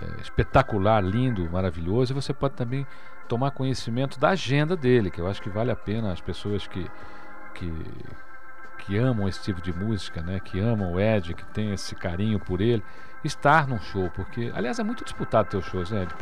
eh, 0.00 0.20
espetacular, 0.20 1.02
lindo, 1.02 1.48
maravilhoso, 1.50 2.12
e 2.12 2.14
você 2.14 2.32
pode 2.32 2.54
também 2.54 2.86
tomar 3.28 3.50
conhecimento 3.50 4.18
da 4.18 4.30
agenda 4.30 4.76
dele, 4.76 5.10
que 5.10 5.20
eu 5.20 5.26
acho 5.26 5.40
que 5.42 5.48
vale 5.48 5.70
a 5.70 5.76
pena 5.76 6.12
as 6.12 6.20
pessoas 6.20 6.66
que, 6.66 6.90
que 7.54 7.72
que 8.78 8.98
amam 8.98 9.26
esse 9.26 9.42
tipo 9.42 9.62
de 9.62 9.72
música, 9.72 10.20
né, 10.20 10.38
que 10.40 10.60
amam 10.60 10.92
o 10.92 11.00
Ed, 11.00 11.34
que 11.34 11.44
tem 11.46 11.72
esse 11.72 11.94
carinho 11.94 12.38
por 12.38 12.60
ele, 12.60 12.82
estar 13.26 13.66
num 13.66 13.78
show, 13.78 14.10
porque, 14.10 14.52
aliás, 14.54 14.78
é 14.78 14.84
muito 14.84 15.04
disputado 15.04 15.48
teus 15.48 15.64
shows, 15.66 15.90
né? 15.90 16.02
Ed? 16.02 16.14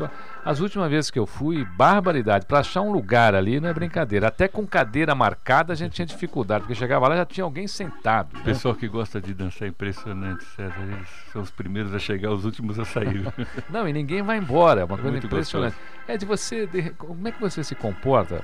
As 0.43 0.59
últimas 0.59 0.89
vezes 0.89 1.11
que 1.11 1.19
eu 1.19 1.25
fui, 1.25 1.65
barbaridade, 1.65 2.45
para 2.45 2.59
achar 2.59 2.81
um 2.81 2.91
lugar 2.91 3.35
ali 3.35 3.59
não 3.59 3.69
é 3.69 3.73
brincadeira. 3.73 4.27
Até 4.27 4.47
com 4.47 4.65
cadeira 4.65 5.13
marcada 5.13 5.73
a 5.73 5.75
gente 5.75 5.93
tinha 5.93 6.05
dificuldade, 6.05 6.61
porque 6.61 6.75
chegava 6.75 7.07
lá 7.07 7.15
já 7.15 7.25
tinha 7.25 7.43
alguém 7.43 7.67
sentado. 7.67 8.33
O 8.33 8.37
né? 8.39 8.43
pessoal 8.45 8.75
que 8.75 8.87
gosta 8.87 9.21
de 9.21 9.33
dançar 9.33 9.67
é 9.67 9.69
impressionante, 9.69 10.43
César. 10.45 10.81
Eles 10.81 11.09
são 11.31 11.41
os 11.41 11.51
primeiros 11.51 11.93
a 11.93 11.99
chegar, 11.99 12.31
os 12.31 12.45
últimos 12.45 12.79
a 12.79 12.85
sair. 12.85 13.23
Não, 13.69 13.87
e 13.87 13.93
ninguém 13.93 14.21
vai 14.21 14.37
embora, 14.37 14.81
é 14.81 14.83
uma 14.85 14.95
coisa 14.97 15.11
muito 15.11 15.27
impressionante. 15.27 15.75
Ed, 16.07 16.25
você, 16.25 16.67
de- 16.67 16.91
como 16.91 17.27
é 17.27 17.31
que 17.31 17.39
você 17.39 17.63
se 17.63 17.75
comporta? 17.75 18.43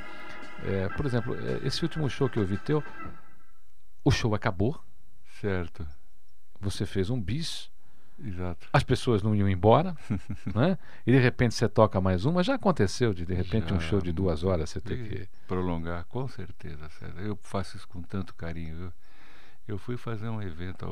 É, 0.65 0.89
por 0.89 1.06
exemplo, 1.06 1.36
é, 1.36 1.65
esse 1.65 1.84
último 1.84 2.10
show 2.10 2.30
que 2.30 2.38
eu 2.38 2.45
vi 2.45 2.58
teu, 2.58 2.84
o 4.04 4.12
show 4.12 4.34
acabou, 4.36 4.80
certo, 5.39 5.86
você 6.60 6.86
fez 6.86 7.10
um 7.10 7.19
bis, 7.22 7.69
exato. 8.23 8.67
as 8.73 8.84
pessoas 8.84 9.21
não 9.23 9.36
iam 9.36 9.47
embora, 9.49 9.95
né? 10.53 10.77
E 11.05 11.12
de 11.12 11.19
repente 11.19 11.53
você 11.55 11.67
toca 11.69 11.99
mais 12.01 12.25
uma. 12.25 12.43
Já 12.43 12.55
aconteceu 12.55 13.13
de 13.13 13.25
de 13.25 13.34
repente 13.34 13.73
um 13.73 13.79
Já, 13.79 13.88
show 13.88 14.01
de 14.01 14.12
duas 14.12 14.43
horas 14.43 14.69
você 14.69 14.82
ter 14.82 14.97
que. 14.97 15.29
Prolongar, 15.47 16.05
com 16.05 16.27
certeza, 16.27 16.89
César. 16.89 17.21
Eu 17.21 17.36
faço 17.41 17.77
isso 17.77 17.88
com 17.88 18.01
tanto 18.01 18.34
carinho. 18.36 18.75
viu? 18.75 18.93
Eu 19.67 19.77
fui 19.77 19.97
fazer 19.97 20.29
um 20.29 20.41
evento, 20.41 20.86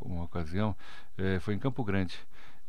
uma 0.00 0.24
ocasião, 0.24 0.76
eh, 1.18 1.40
foi 1.40 1.54
em 1.54 1.58
Campo 1.58 1.82
Grande. 1.82 2.16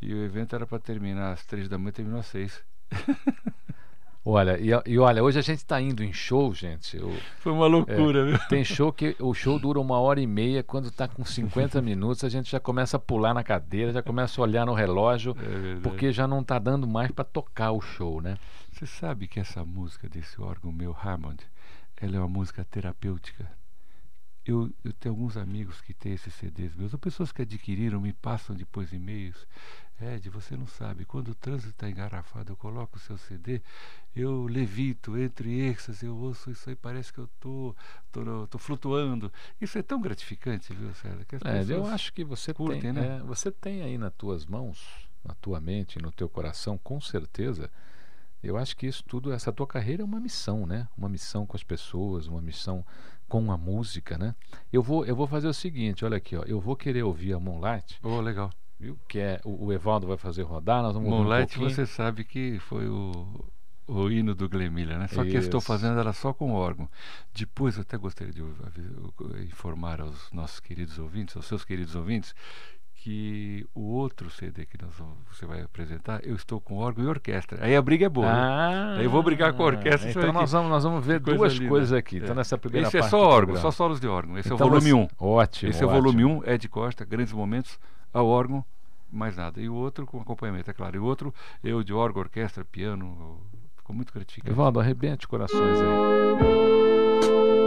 E 0.01 0.13
o 0.13 0.23
evento 0.23 0.55
era 0.55 0.65
para 0.65 0.79
terminar 0.79 1.31
às 1.33 1.45
três 1.45 1.69
da 1.69 1.77
manhã, 1.77 1.91
terminou 1.91 2.19
às 2.19 2.25
seis. 2.25 2.63
Olha, 4.27 4.57
e, 4.59 4.71
e, 4.91 4.97
olha, 4.97 5.23
hoje 5.23 5.37
a 5.37 5.41
gente 5.43 5.59
está 5.59 5.79
indo 5.79 6.03
em 6.03 6.11
show, 6.11 6.51
gente. 6.51 6.97
Eu, 6.97 7.15
Foi 7.37 7.51
uma 7.51 7.67
loucura, 7.67 8.21
é, 8.21 8.23
viu? 8.31 8.39
Tem 8.49 8.63
show 8.65 8.91
que 8.91 9.15
o 9.19 9.35
show 9.35 9.59
dura 9.59 9.79
uma 9.79 9.99
hora 9.99 10.19
e 10.19 10.25
meia, 10.25 10.63
quando 10.63 10.87
está 10.87 11.07
com 11.07 11.23
50 11.23 11.79
minutos, 11.79 12.23
a 12.23 12.29
gente 12.29 12.49
já 12.49 12.59
começa 12.59 12.97
a 12.97 12.99
pular 12.99 13.35
na 13.35 13.43
cadeira, 13.43 13.93
já 13.93 14.01
começa 14.01 14.41
a 14.41 14.43
olhar 14.43 14.65
no 14.65 14.73
relógio, 14.73 15.37
é 15.39 15.79
porque 15.79 16.11
já 16.11 16.27
não 16.27 16.41
está 16.41 16.57
dando 16.57 16.87
mais 16.87 17.11
para 17.11 17.23
tocar 17.23 17.71
o 17.71 17.79
show, 17.79 18.19
né? 18.19 18.35
Você 18.71 18.87
sabe 18.87 19.27
que 19.27 19.39
essa 19.39 19.63
música 19.63 20.09
desse 20.09 20.41
órgão 20.41 20.71
meu, 20.71 20.97
Hammond, 20.99 21.43
ela 22.01 22.15
é 22.15 22.19
uma 22.19 22.27
música 22.27 22.65
terapêutica. 22.65 23.45
Eu, 24.45 24.71
eu, 24.83 24.93
tenho 24.93 25.15
alguns 25.15 25.37
amigos 25.37 25.81
que 25.81 25.91
têm 25.91 26.13
esses 26.13 26.33
CDs 26.35 26.75
meus, 26.75 26.93
ou 26.93 26.99
pessoas 26.99 27.31
que 27.31 27.41
adquiriram, 27.41 27.99
me 27.99 28.13
passam 28.13 28.55
depois 28.55 28.93
e-mails. 28.93 29.47
Ed, 29.99 30.29
você 30.29 30.57
não 30.57 30.67
sabe, 30.67 31.05
quando 31.05 31.29
o 31.29 31.35
trânsito 31.35 31.69
está 31.69 31.89
engarrafado, 31.89 32.51
eu 32.51 32.57
coloco 32.57 32.97
o 32.97 32.99
seu 32.99 33.17
CD, 33.17 33.61
eu 34.13 34.45
levito 34.45 35.17
entre 35.17 35.61
êxtase, 35.61 36.05
eu 36.05 36.15
ouço 36.15 36.51
isso 36.51 36.69
aí, 36.69 36.75
parece 36.75 37.13
que 37.13 37.19
eu 37.19 37.29
tô, 37.39 37.73
tô, 38.11 38.45
tô 38.47 38.57
flutuando. 38.57 39.31
Isso 39.59 39.77
é 39.77 39.81
tão 39.81 40.01
gratificante, 40.01 40.73
viu, 40.73 40.93
César? 40.95 41.23
Que 41.25 41.35
é, 41.35 41.63
eu 41.69 41.85
acho 41.87 42.11
que 42.11 42.25
você 42.25 42.53
curtem, 42.53 42.81
tem, 42.81 42.93
né? 42.93 43.17
É, 43.17 43.23
você 43.23 43.49
tem 43.49 43.83
aí 43.83 43.97
nas 43.97 44.13
tuas 44.13 44.45
mãos, 44.45 45.09
na 45.23 45.33
tua 45.35 45.61
mente, 45.61 45.97
no 45.97 46.11
teu 46.11 46.27
coração, 46.27 46.77
com 46.77 46.99
certeza. 46.99 47.71
Eu 48.43 48.57
acho 48.57 48.75
que 48.77 48.85
isso 48.85 49.03
tudo, 49.07 49.31
essa 49.31 49.51
tua 49.51 49.65
carreira 49.65 50.03
é 50.03 50.05
uma 50.05 50.19
missão, 50.19 50.67
né? 50.67 50.87
Uma 50.95 51.09
missão 51.09 51.47
com 51.47 51.57
as 51.57 51.63
pessoas, 51.63 52.27
uma 52.27 52.41
missão 52.41 52.85
com 53.27 53.51
a 53.51 53.57
música, 53.57 54.17
né? 54.17 54.35
Eu 54.71 54.81
vou, 54.81 55.05
eu 55.05 55.15
vou 55.15 55.27
fazer 55.27 55.47
o 55.47 55.53
seguinte, 55.53 56.05
olha 56.05 56.17
aqui, 56.17 56.35
ó, 56.35 56.43
eu 56.43 56.59
vou 56.59 56.75
querer 56.75 57.03
ouvir 57.03 57.33
a 57.33 57.39
Moonlight. 57.39 57.99
Oh, 58.03 58.21
legal 58.21 58.51
viu? 58.79 58.97
Que 59.07 59.19
é 59.19 59.41
o, 59.43 59.67
o 59.67 59.73
Evaldo 59.73 60.07
vai 60.07 60.17
fazer 60.17 60.43
rodar, 60.43 60.81
nós 60.81 60.93
vamos 60.93 61.09
Moonlight, 61.09 61.59
um 61.59 61.63
você 61.63 61.85
sabe 61.85 62.23
que 62.23 62.59
foi 62.59 62.87
o, 62.87 63.45
o 63.87 64.09
hino 64.09 64.35
do 64.35 64.47
Glemilha, 64.49 64.97
né? 64.97 65.07
Só 65.07 65.21
Isso. 65.21 65.31
que 65.31 65.37
eu 65.37 65.41
estou 65.41 65.61
fazendo 65.61 65.99
ela 65.99 66.13
só 66.13 66.33
com 66.33 66.51
órgão. 66.53 66.89
Depois 67.33 67.75
eu 67.75 67.81
até 67.81 67.97
gostaria 67.97 68.33
de 68.33 68.43
informar 69.43 70.01
aos 70.01 70.31
nossos 70.31 70.59
queridos 70.59 70.99
ouvintes, 70.99 71.35
aos 71.35 71.45
seus 71.45 71.63
queridos 71.63 71.95
ouvintes, 71.95 72.35
que 73.05 73.63
o 73.75 73.81
outro 73.81 74.31
CD 74.31 74.65
que 74.65 74.81
nós 74.81 74.91
você 75.31 75.45
vai 75.45 75.61
apresentar, 75.61 76.25
eu 76.25 76.35
estou 76.35 76.59
com 76.59 76.77
órgão 76.79 77.05
e 77.05 77.07
orquestra. 77.07 77.63
Aí 77.63 77.75
a 77.75 77.81
briga 77.81 78.07
é 78.07 78.09
boa. 78.09 78.25
Ah, 78.25 78.95
Aí 78.97 79.03
eu 79.03 79.11
vou 79.11 79.21
brigar 79.21 79.53
com 79.53 79.61
a 79.61 79.67
orquestra. 79.67 80.09
Então 80.09 80.33
nós 80.33 80.51
vamos, 80.51 80.71
nós 80.71 80.83
vamos 80.83 81.05
ver 81.05 81.19
duas 81.19 81.53
linda. 81.53 81.69
coisas 81.69 81.93
aqui. 81.93 82.17
Então 82.17 82.31
é. 82.31 82.33
nessa 82.33 82.57
primeira 82.57 82.87
Esse 82.87 82.97
é 82.97 83.03
só 83.03 83.19
órgão, 83.19 83.57
só 83.57 83.69
solos 83.69 83.99
de 83.99 84.07
órgão. 84.07 84.39
Esse 84.39 84.51
então 84.51 84.57
é 84.57 84.67
o 84.67 84.71
volume 84.71 84.91
1. 84.91 84.99
Um. 84.99 85.07
Ótimo. 85.19 85.69
Esse 85.69 85.83
é 85.83 85.85
o 85.85 85.89
volume 85.91 86.25
1, 86.25 86.27
um, 86.27 86.43
Ed 86.47 86.67
Costa, 86.67 87.05
Grandes 87.05 87.31
Momentos, 87.31 87.79
ao 88.11 88.25
órgão 88.25 88.65
mais 89.11 89.37
nada. 89.37 89.61
E 89.61 89.69
o 89.69 89.75
outro 89.75 90.07
com 90.07 90.19
acompanhamento, 90.19 90.71
é 90.71 90.73
claro. 90.73 90.95
E 90.95 90.99
o 90.99 91.03
outro, 91.03 91.31
eu 91.63 91.83
de 91.83 91.93
órgão, 91.93 92.23
orquestra, 92.23 92.65
piano, 92.65 93.39
ficou 93.77 93.95
muito 93.95 94.11
gratificante. 94.11 94.51
Evaldo, 94.51 94.79
arrebente 94.79 95.27
corações 95.27 95.77
aí. 95.79 97.64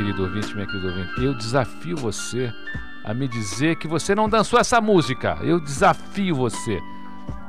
Querido 0.00 0.22
ouvinte, 0.22 0.54
minha 0.54 0.66
querida 0.66 0.88
ouvinte, 0.88 1.22
eu 1.22 1.34
desafio 1.34 1.94
você 1.94 2.50
a 3.04 3.12
me 3.12 3.28
dizer 3.28 3.76
que 3.76 3.86
você 3.86 4.14
não 4.14 4.30
dançou 4.30 4.58
essa 4.58 4.80
música. 4.80 5.38
Eu 5.42 5.60
desafio 5.60 6.34
você. 6.34 6.80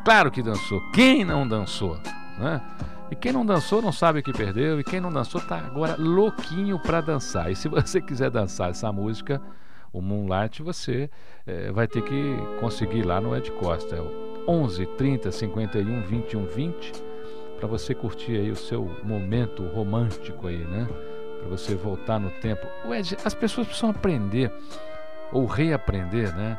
Claro 0.03 0.29
que 0.29 0.43
dançou. 0.43 0.81
Quem 0.91 1.23
não 1.23 1.47
dançou? 1.47 1.97
Né? 2.37 2.61
E 3.09 3.15
quem 3.15 3.31
não 3.31 3.45
dançou 3.45 3.81
não 3.81 3.93
sabe 3.93 4.21
que 4.21 4.33
perdeu. 4.33 4.81
E 4.81 4.83
quem 4.83 4.99
não 4.99 5.09
dançou 5.09 5.39
tá 5.39 5.59
agora 5.59 5.95
louquinho 5.97 6.77
para 6.77 6.99
dançar. 6.99 7.49
E 7.49 7.55
se 7.55 7.69
você 7.69 8.01
quiser 8.03 8.29
dançar 8.29 8.71
essa 8.71 8.91
música, 8.91 9.41
o 9.93 10.01
Moonlight, 10.01 10.61
você 10.61 11.09
é, 11.47 11.71
vai 11.71 11.87
ter 11.87 12.01
que 12.01 12.35
conseguir 12.59 13.03
lá 13.03 13.21
no 13.21 13.33
Ed 13.33 13.49
Costa. 13.51 13.95
É 13.95 14.01
o 14.01 14.43
11 14.45 14.85
30 14.97 15.31
51 15.31 16.01
21 16.01 16.45
20 16.47 16.91
para 17.57 17.67
você 17.67 17.95
curtir 17.95 18.33
aí 18.33 18.51
o 18.51 18.57
seu 18.57 18.91
momento 19.05 19.63
romântico 19.67 20.47
aí, 20.47 20.57
né? 20.57 20.85
Para 21.41 21.49
você 21.49 21.75
voltar 21.75 22.19
no 22.19 22.29
tempo. 22.29 22.67
Ed, 22.93 23.17
as 23.25 23.33
pessoas 23.33 23.67
precisam 23.67 23.89
aprender 23.89 24.51
ou 25.31 25.45
reaprender, 25.45 26.33
né? 26.35 26.57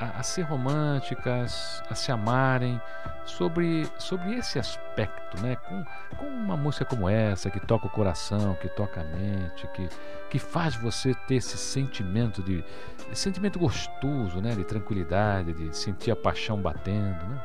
A, 0.00 0.18
a, 0.18 0.22
ser 0.22 0.42
românticas, 0.42 1.82
a 1.88 1.94
se 1.94 2.10
amarem, 2.10 2.80
sobre, 3.24 3.88
sobre 3.98 4.34
esse 4.34 4.58
aspecto, 4.58 5.40
né? 5.40 5.56
Com, 5.56 5.84
com 6.16 6.26
uma 6.26 6.56
música 6.56 6.84
como 6.84 7.08
essa, 7.08 7.50
que 7.50 7.60
toca 7.60 7.86
o 7.86 7.90
coração, 7.90 8.54
que 8.56 8.68
toca 8.68 9.00
a 9.00 9.04
mente, 9.04 9.66
que, 9.68 9.88
que 10.28 10.38
faz 10.38 10.74
você 10.74 11.14
ter 11.28 11.36
esse 11.36 11.56
sentimento 11.56 12.42
de, 12.42 12.64
de 13.08 13.18
sentimento 13.18 13.58
gostoso, 13.58 14.40
né? 14.40 14.54
De 14.54 14.64
tranquilidade, 14.64 15.52
de 15.52 15.76
sentir 15.76 16.10
a 16.10 16.16
paixão 16.16 16.60
batendo, 16.60 17.24
né? 17.26 17.40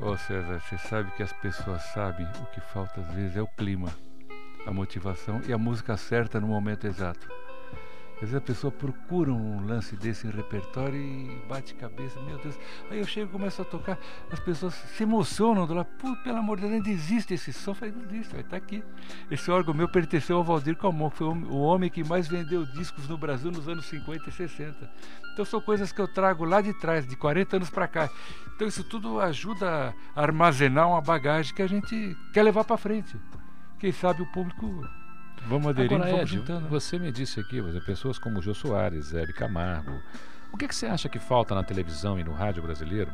Ô 0.00 0.16
César, 0.16 0.60
você 0.60 0.78
sabe 0.78 1.10
que 1.12 1.22
as 1.22 1.32
pessoas 1.32 1.82
sabem 1.94 2.26
o 2.40 2.46
que 2.46 2.60
falta 2.60 3.00
às 3.00 3.06
vezes 3.08 3.36
é 3.36 3.42
o 3.42 3.46
clima 3.46 3.88
a 4.66 4.72
motivação 4.72 5.40
e 5.46 5.52
a 5.52 5.58
música 5.58 5.96
certa 5.96 6.40
no 6.40 6.48
momento 6.48 6.86
exato. 6.86 7.26
Às 8.16 8.20
vezes 8.22 8.34
a 8.36 8.40
pessoa 8.40 8.72
procura 8.72 9.30
um 9.30 9.66
lance 9.66 9.94
desse 9.94 10.26
em 10.26 10.30
repertório 10.30 10.98
e 10.98 11.38
bate 11.46 11.74
cabeça, 11.74 12.18
meu 12.22 12.38
Deus. 12.38 12.58
Aí 12.90 12.98
eu 12.98 13.06
chego 13.06 13.28
e 13.28 13.32
começo 13.32 13.60
a 13.60 13.64
tocar, 13.64 13.98
as 14.32 14.40
pessoas 14.40 14.72
se 14.72 15.02
emocionam 15.02 15.66
do 15.66 15.74
lado, 15.74 15.88
pelo 16.24 16.38
amor 16.38 16.56
de 16.56 16.62
Deus, 16.62 16.72
ainda 16.72 16.88
existe 16.88 17.34
esse 17.34 17.52
som. 17.52 17.72
Eu 17.72 17.74
falei, 17.74 17.94
não 17.94 18.04
existe, 18.04 18.32
vai 18.32 18.40
estar 18.40 18.52
tá 18.52 18.56
aqui. 18.56 18.82
Esse 19.30 19.50
órgão 19.50 19.74
meu 19.74 19.86
pertenceu 19.86 20.38
ao 20.38 20.44
Valdir 20.44 20.78
Calmon, 20.78 21.10
que 21.10 21.18
foi 21.18 21.26
o 21.26 21.58
homem 21.58 21.90
que 21.90 22.02
mais 22.02 22.26
vendeu 22.26 22.64
discos 22.64 23.06
no 23.06 23.18
Brasil 23.18 23.50
nos 23.50 23.68
anos 23.68 23.84
50 23.84 24.30
e 24.30 24.32
60. 24.32 24.90
Então 25.34 25.44
são 25.44 25.60
coisas 25.60 25.92
que 25.92 26.00
eu 26.00 26.08
trago 26.08 26.46
lá 26.46 26.62
de 26.62 26.72
trás, 26.72 27.06
de 27.06 27.16
40 27.16 27.56
anos 27.56 27.68
para 27.68 27.86
cá. 27.86 28.08
Então 28.54 28.66
isso 28.66 28.82
tudo 28.82 29.20
ajuda 29.20 29.94
a 30.14 30.22
armazenar 30.22 30.88
uma 30.88 31.02
bagagem 31.02 31.54
que 31.54 31.60
a 31.60 31.66
gente 31.66 32.16
quer 32.32 32.42
levar 32.42 32.64
para 32.64 32.78
frente 32.78 33.14
quem 33.78 33.92
sabe 33.92 34.22
o 34.22 34.26
público 34.26 34.88
Vamos 35.48 35.68
aderir, 35.68 35.92
Agora, 35.92 36.10
vamos 36.10 36.22
Ed, 36.30 36.36
juntando. 36.38 36.68
você 36.68 36.98
me 36.98 37.12
disse 37.12 37.38
aqui, 37.38 37.60
pessoas 37.84 38.18
como 38.18 38.42
Jô 38.42 38.54
Soares, 38.54 39.14
Hebe 39.14 39.32
Camargo. 39.32 40.02
O 40.52 40.56
que, 40.56 40.66
que 40.66 40.74
você 40.74 40.86
acha 40.86 41.08
que 41.08 41.18
falta 41.18 41.54
na 41.54 41.62
televisão 41.62 42.18
e 42.18 42.24
no 42.24 42.32
rádio 42.32 42.62
brasileiro 42.62 43.12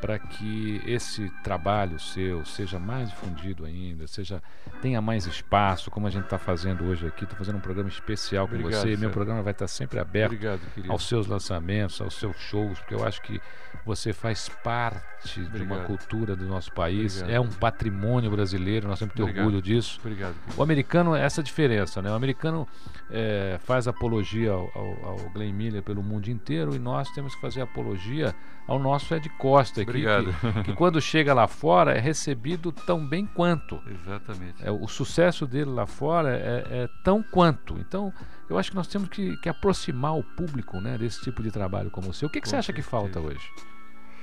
para 0.00 0.18
que 0.18 0.80
esse 0.86 1.30
trabalho 1.42 1.98
seu 1.98 2.44
seja 2.44 2.78
mais 2.78 3.10
difundido 3.10 3.64
ainda, 3.64 4.06
seja 4.06 4.42
tenha 4.80 5.00
mais 5.00 5.26
espaço, 5.26 5.90
como 5.90 6.06
a 6.06 6.10
gente 6.10 6.24
está 6.24 6.38
fazendo 6.38 6.84
hoje 6.84 7.06
aqui? 7.06 7.24
Estou 7.24 7.36
fazendo 7.38 7.56
um 7.56 7.60
programa 7.60 7.88
especial 7.88 8.48
com 8.48 8.54
Obrigado, 8.54 8.80
você. 8.82 8.96
Meu 8.96 9.10
programa 9.10 9.42
vai 9.42 9.52
estar 9.52 9.68
sempre 9.68 9.98
aberto 9.98 10.32
Obrigado, 10.32 10.60
aos 10.88 11.06
seus 11.06 11.26
lançamentos, 11.26 12.00
aos 12.00 12.14
seus 12.14 12.36
shows, 12.36 12.78
porque 12.78 12.94
eu 12.94 13.04
acho 13.04 13.20
que 13.22 13.40
você 13.84 14.12
faz 14.12 14.48
parte 14.62 15.40
de 15.40 15.62
uma 15.62 15.76
Obrigado. 15.76 15.86
cultura 15.86 16.34
do 16.36 16.46
nosso 16.46 16.72
país, 16.72 17.16
Obrigado. 17.20 17.36
é 17.36 17.40
um 17.40 17.50
patrimônio 17.50 18.30
brasileiro, 18.30 18.88
nós 18.88 18.98
temos 18.98 19.12
que 19.12 19.16
ter 19.16 19.22
Obrigado. 19.22 19.44
orgulho 19.44 19.62
disso. 19.62 19.98
Obrigado, 20.02 20.34
O 20.56 20.62
americano, 20.62 21.14
essa 21.14 21.42
diferença, 21.42 22.00
né? 22.00 22.10
O 22.10 22.14
americano 22.14 22.66
eh, 23.12 23.58
faz 23.64 23.88
apologia 23.88 24.52
ao, 24.52 24.70
ao, 24.74 25.04
ao 25.04 25.30
Glenn 25.30 25.52
Miller 25.52 25.82
pelo 25.82 26.02
mundo 26.02 26.28
inteiro 26.28 26.74
e 26.74 26.78
nós 26.78 27.10
temos 27.10 27.34
que 27.34 27.40
fazer 27.40 27.60
apologia 27.60 28.34
ao 28.68 28.78
nosso 28.78 29.12
Ed 29.14 29.28
Costa 29.30 29.82
aqui, 29.82 29.90
Obrigado. 29.90 30.32
que, 30.32 30.62
que 30.64 30.72
quando 30.74 31.00
chega 31.00 31.34
lá 31.34 31.48
fora 31.48 31.92
é 31.92 32.00
recebido 32.00 32.70
tão 32.70 33.04
bem 33.04 33.26
quanto. 33.26 33.80
Exatamente. 33.86 34.64
É, 34.64 34.70
o 34.70 34.86
sucesso 34.86 35.46
dele 35.46 35.70
lá 35.70 35.86
fora 35.86 36.30
é, 36.30 36.82
é 36.82 36.88
tão 37.02 37.22
quanto. 37.22 37.76
Então, 37.78 38.12
eu 38.48 38.56
acho 38.56 38.70
que 38.70 38.76
nós 38.76 38.86
temos 38.86 39.08
que, 39.08 39.36
que 39.38 39.48
aproximar 39.48 40.16
o 40.16 40.22
público 40.22 40.80
né, 40.80 40.96
desse 40.96 41.20
tipo 41.20 41.42
de 41.42 41.50
trabalho 41.50 41.90
como 41.90 42.10
o 42.10 42.14
seu. 42.14 42.28
O 42.28 42.30
que, 42.30 42.40
que 42.40 42.48
você 42.48 42.56
acha 42.56 42.72
que 42.72 42.82
falta 42.82 43.18
hoje? 43.18 43.44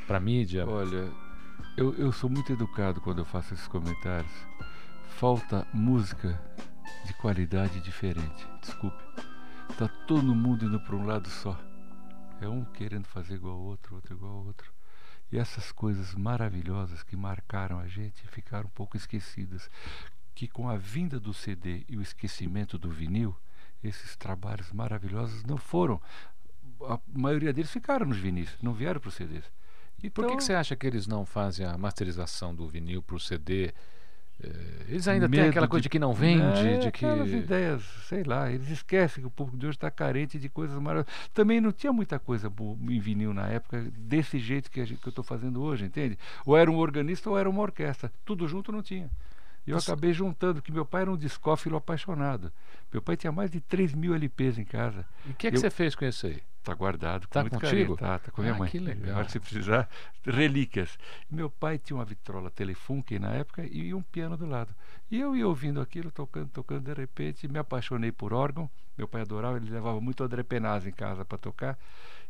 Para 0.07 0.19
mídia? 0.19 0.65
Olha, 0.65 1.09
eu, 1.75 1.93
eu 1.95 2.11
sou 2.13 2.29
muito 2.29 2.53
educado 2.53 3.01
quando 3.01 3.19
eu 3.19 3.25
faço 3.25 3.53
esses 3.53 3.67
comentários. 3.67 4.31
Falta 5.09 5.67
música 5.73 6.39
de 7.05 7.13
qualidade 7.13 7.79
diferente. 7.79 8.47
Desculpe. 8.61 9.03
Tá 9.77 9.87
todo 10.07 10.35
mundo 10.35 10.65
indo 10.65 10.79
para 10.79 10.95
um 10.95 11.05
lado 11.05 11.29
só. 11.29 11.57
É 12.41 12.47
um 12.47 12.63
querendo 12.65 13.05
fazer 13.05 13.35
igual 13.35 13.55
ao 13.55 13.61
outro, 13.61 13.95
outro 13.95 14.13
igual 14.13 14.31
ao 14.31 14.45
outro. 14.45 14.71
E 15.31 15.37
essas 15.37 15.71
coisas 15.71 16.15
maravilhosas 16.15 17.03
que 17.03 17.15
marcaram 17.15 17.79
a 17.79 17.87
gente 17.87 18.25
ficaram 18.27 18.67
um 18.67 18.71
pouco 18.71 18.95
esquecidas. 18.95 19.69
Que 20.33 20.47
com 20.47 20.69
a 20.69 20.77
vinda 20.77 21.19
do 21.19 21.33
CD 21.33 21.83
e 21.87 21.97
o 21.97 22.01
esquecimento 22.01 22.77
do 22.77 22.89
vinil, 22.89 23.35
esses 23.83 24.15
trabalhos 24.15 24.71
maravilhosos 24.71 25.43
não 25.43 25.57
foram. 25.57 26.01
A 26.81 26.99
maioria 27.07 27.51
deles 27.51 27.71
ficaram 27.71 28.05
nos 28.05 28.17
vinis, 28.17 28.55
não 28.61 28.73
vieram 28.73 28.99
para 28.99 29.09
os 29.09 29.15
CDs. 29.15 29.43
Por 29.43 30.01
que, 30.01 30.07
Então, 30.07 30.37
que 30.37 30.43
você 30.43 30.53
acha 30.53 30.75
que 30.75 30.85
eles 30.85 31.07
não 31.07 31.25
fazem 31.25 31.65
a 31.65 31.77
masterização 31.77 32.53
do 32.53 32.67
vinil 32.67 33.01
para 33.01 33.15
o 33.15 33.19
CD? 33.19 33.73
Eh, 34.43 34.49
Eles 34.89 35.07
ainda 35.07 35.27
têm 35.27 35.41
aquela 35.49 35.67
coisa 35.67 35.81
de, 35.81 35.83
de- 35.83 35.89
que 35.89 35.99
não 35.99 36.13
vende, 36.13 36.43
É, 36.67 36.77
de 36.77 36.91
que. 36.91 37.05
aquelas 37.05 37.29
ideias, 37.31 37.81
sei 38.07 38.23
lá, 38.23 38.51
eles 38.51 38.69
esquecem 38.69 39.21
que 39.23 39.27
o 39.27 39.31
público 39.31 39.57
de 39.57 39.65
hoje 39.65 39.77
está 39.77 39.89
carente 39.89 40.37
de 40.37 40.47
coisas 40.47 40.77
maravilhosas. 40.79 41.29
Também 41.33 41.59
não 41.59 41.71
tinha 41.71 41.91
muita 41.91 42.19
coisa 42.19 42.51
em 42.89 42.99
vinil 42.99 43.33
na 43.33 43.47
época, 43.47 43.81
desse 43.97 44.37
jeito 44.39 44.69
que, 44.69 44.85
gente- 44.85 45.01
que 45.01 45.07
eu 45.07 45.11
estou 45.11 45.23
fazendo 45.23 45.61
hoje, 45.61 45.85
entende? 45.85 46.17
Ou 46.45 46.55
era 46.55 46.69
um 46.69 46.77
organista 46.77 47.29
ou 47.29 47.37
era 47.37 47.49
uma 47.49 47.61
orquestra. 47.61 48.11
Tudo 48.23 48.47
junto 48.47 48.71
não 48.71 48.81
tinha. 48.83 49.09
E 49.65 49.71
eu 49.71 49.77
acabei 49.77 50.13
juntando, 50.13 50.61
que 50.61 50.71
meu 50.71 50.85
pai 50.85 51.01
era 51.01 51.11
um 51.11 51.17
discófilo 51.17 51.75
apaixonado. 51.75 52.53
Meu 52.93 53.01
pai 53.01 53.17
tinha 53.17 53.33
mais 53.33 53.51
de 53.51 53.59
3 53.59 53.93
mil 53.93 54.15
LPs 54.15 54.57
em 54.57 54.63
casa. 54.63 55.05
E 55.25 55.31
o 55.31 55.33
que, 55.33 55.47
é 55.47 55.51
que 55.51 55.57
Eu- 55.57 55.61
você 55.61 55.69
fez 55.69 55.93
com 55.93 56.05
isso 56.05 56.25
aí? 56.27 56.41
Tá 56.67 56.73
guardado, 56.75 57.27
com 57.27 57.33
Tá 57.33 57.41
muito 57.41 57.53
contigo? 57.53 57.95
carinho. 57.95 57.95
Tá, 57.97 58.19
tá 58.19 58.29
com 58.31 58.41
minha 58.41 58.53
Ah, 58.53 58.57
mãe. 58.59 58.69
que 58.69 58.77
legal. 58.77 59.11
Na 59.11 59.17
hora 59.17 59.25
que 59.25 59.31
você 59.31 59.39
precisar, 59.39 59.89
relíquias. 60.25 60.97
Meu 61.31 61.49
pai 61.49 61.77
tinha 61.77 61.95
uma 61.95 62.03
vitrola 62.03 62.51
Telefunken 62.51 63.19
na 63.19 63.31
época 63.31 63.65
e 63.65 63.93
um 63.93 64.01
piano 64.01 64.35
do 64.35 64.45
lado. 64.45 64.75
E 65.09 65.17
eu 65.19 65.33
ia 65.35 65.47
ouvindo 65.47 65.79
aquilo, 65.79 66.11
tocando, 66.11 66.49
tocando, 66.49 66.81
de 66.83 66.93
repente 66.93 67.47
me 67.47 67.57
apaixonei 67.57 68.11
por 68.11 68.33
órgão. 68.33 68.69
Meu 68.97 69.07
pai 69.07 69.21
adorava, 69.21 69.55
ele 69.57 69.69
levava 69.69 70.01
muito 70.01 70.23
André 70.23 70.43
Penaz 70.43 70.85
em 70.85 70.91
casa 70.91 71.23
para 71.23 71.37
tocar. 71.37 71.79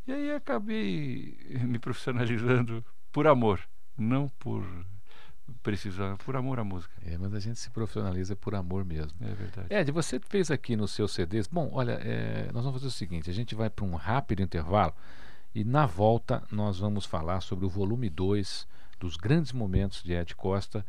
E 0.05 0.11
aí 0.11 0.31
acabei 0.35 1.35
me 1.65 1.79
profissionalizando 1.79 2.85
por 3.11 3.25
amor, 3.25 3.59
não 3.97 4.29
por 4.29 4.63
precisão, 5.63 6.17
por 6.17 6.35
amor 6.35 6.59
à 6.59 6.63
música. 6.63 6.93
É, 7.05 7.17
mas 7.17 7.33
a 7.33 7.39
gente 7.39 7.59
se 7.59 7.69
profissionaliza 7.69 8.35
por 8.35 8.55
amor 8.55 8.85
mesmo. 8.85 9.13
É 9.21 9.33
verdade. 9.33 9.73
Ed, 9.73 9.91
você 9.91 10.19
fez 10.19 10.51
aqui 10.51 10.75
nos 10.75 10.91
seus 10.91 11.13
CDs. 11.13 11.47
Bom, 11.47 11.69
olha, 11.73 11.93
é, 12.03 12.49
nós 12.53 12.63
vamos 12.63 12.79
fazer 12.81 12.87
o 12.87 12.91
seguinte: 12.91 13.29
a 13.29 13.33
gente 13.33 13.55
vai 13.55 13.69
para 13.69 13.85
um 13.85 13.95
rápido 13.95 14.41
intervalo 14.41 14.93
e 15.53 15.63
na 15.63 15.85
volta 15.85 16.43
nós 16.51 16.79
vamos 16.79 17.05
falar 17.05 17.41
sobre 17.41 17.65
o 17.65 17.69
volume 17.69 18.09
2 18.09 18.67
dos 18.99 19.15
grandes 19.15 19.51
momentos 19.51 20.03
de 20.03 20.13
Ed 20.13 20.35
Costa 20.35 20.85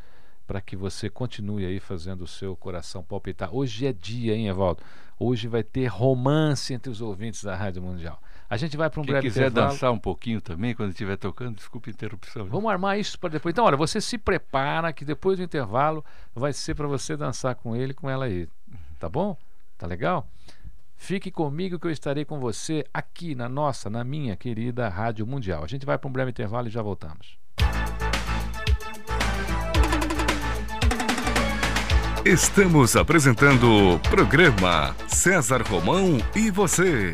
para 0.47 0.61
que 0.61 0.75
você 0.75 1.11
continue 1.11 1.67
aí 1.67 1.79
fazendo 1.79 2.23
o 2.23 2.27
seu 2.27 2.57
coração 2.57 3.03
palpitar. 3.03 3.55
Hoje 3.55 3.87
é 3.87 3.93
dia, 3.93 4.35
hein, 4.35 4.49
Evaldo? 4.49 4.83
Hoje 5.19 5.47
vai 5.47 5.63
ter 5.63 5.87
romance 5.87 6.73
entre 6.73 6.91
os 6.91 7.01
ouvintes 7.03 7.45
da 7.45 7.55
Rádio 7.55 7.83
Mundial. 7.83 8.21
A 8.51 8.57
gente 8.57 8.77
vai 8.79 8.89
para 8.89 9.01
um 9.01 9.05
Quem 9.05 9.13
breve 9.13 9.29
quiser 9.29 9.49
intervalo. 9.49 9.73
dançar 9.73 9.93
um 9.93 9.99
pouquinho 9.99 10.41
também, 10.41 10.75
quando 10.75 10.91
estiver 10.91 11.17
tocando, 11.19 11.57
desculpe 11.57 11.91
a 11.91 11.93
interrupção. 11.93 12.45
viu? 12.45 12.53
Vamos 12.53 12.71
armar 12.71 12.99
isso 12.99 13.19
para 13.19 13.29
depois. 13.29 13.53
Então, 13.53 13.65
olha, 13.67 13.77
você 13.77 14.01
se 14.01 14.17
prepara 14.17 14.91
que 14.93 15.05
depois 15.05 15.37
do 15.37 15.45
intervalo 15.45 16.03
vai 16.35 16.55
ser 16.55 16.75
para 16.75 16.87
você 16.87 17.15
dançar 17.15 17.55
com 17.55 17.77
ele, 17.77 17.93
com 17.93 18.09
ela 18.09 18.25
aí. 18.25 18.49
Tá 18.99 19.07
bom? 19.09 19.37
Tá 19.77 19.87
legal? 19.87 20.27
Fique 20.97 21.31
comigo 21.31 21.79
que 21.79 21.87
eu 21.87 21.91
estarei 21.91 22.25
com 22.25 22.41
você 22.41 22.87
aqui 22.93 23.35
na 23.35 23.49
nossa, 23.51 23.91
na 23.91 24.03
minha 24.03 24.35
querida 24.35 24.89
Rádio 24.89 25.27
Mundial. 25.27 25.63
A 25.63 25.69
gente 25.69 25.85
vai 25.85 25.99
para 25.99 26.09
um 26.09 26.13
breve 26.13 26.31
intervalo 26.31 26.69
e 26.69 26.71
já 26.71 26.81
voltamos. 26.81 27.39
Estamos 32.25 32.97
apresentando 32.97 33.95
o 33.95 33.99
programa 34.01 34.95
César 35.07 35.63
Romão 35.63 36.19
e 36.35 36.51
você. 36.51 37.13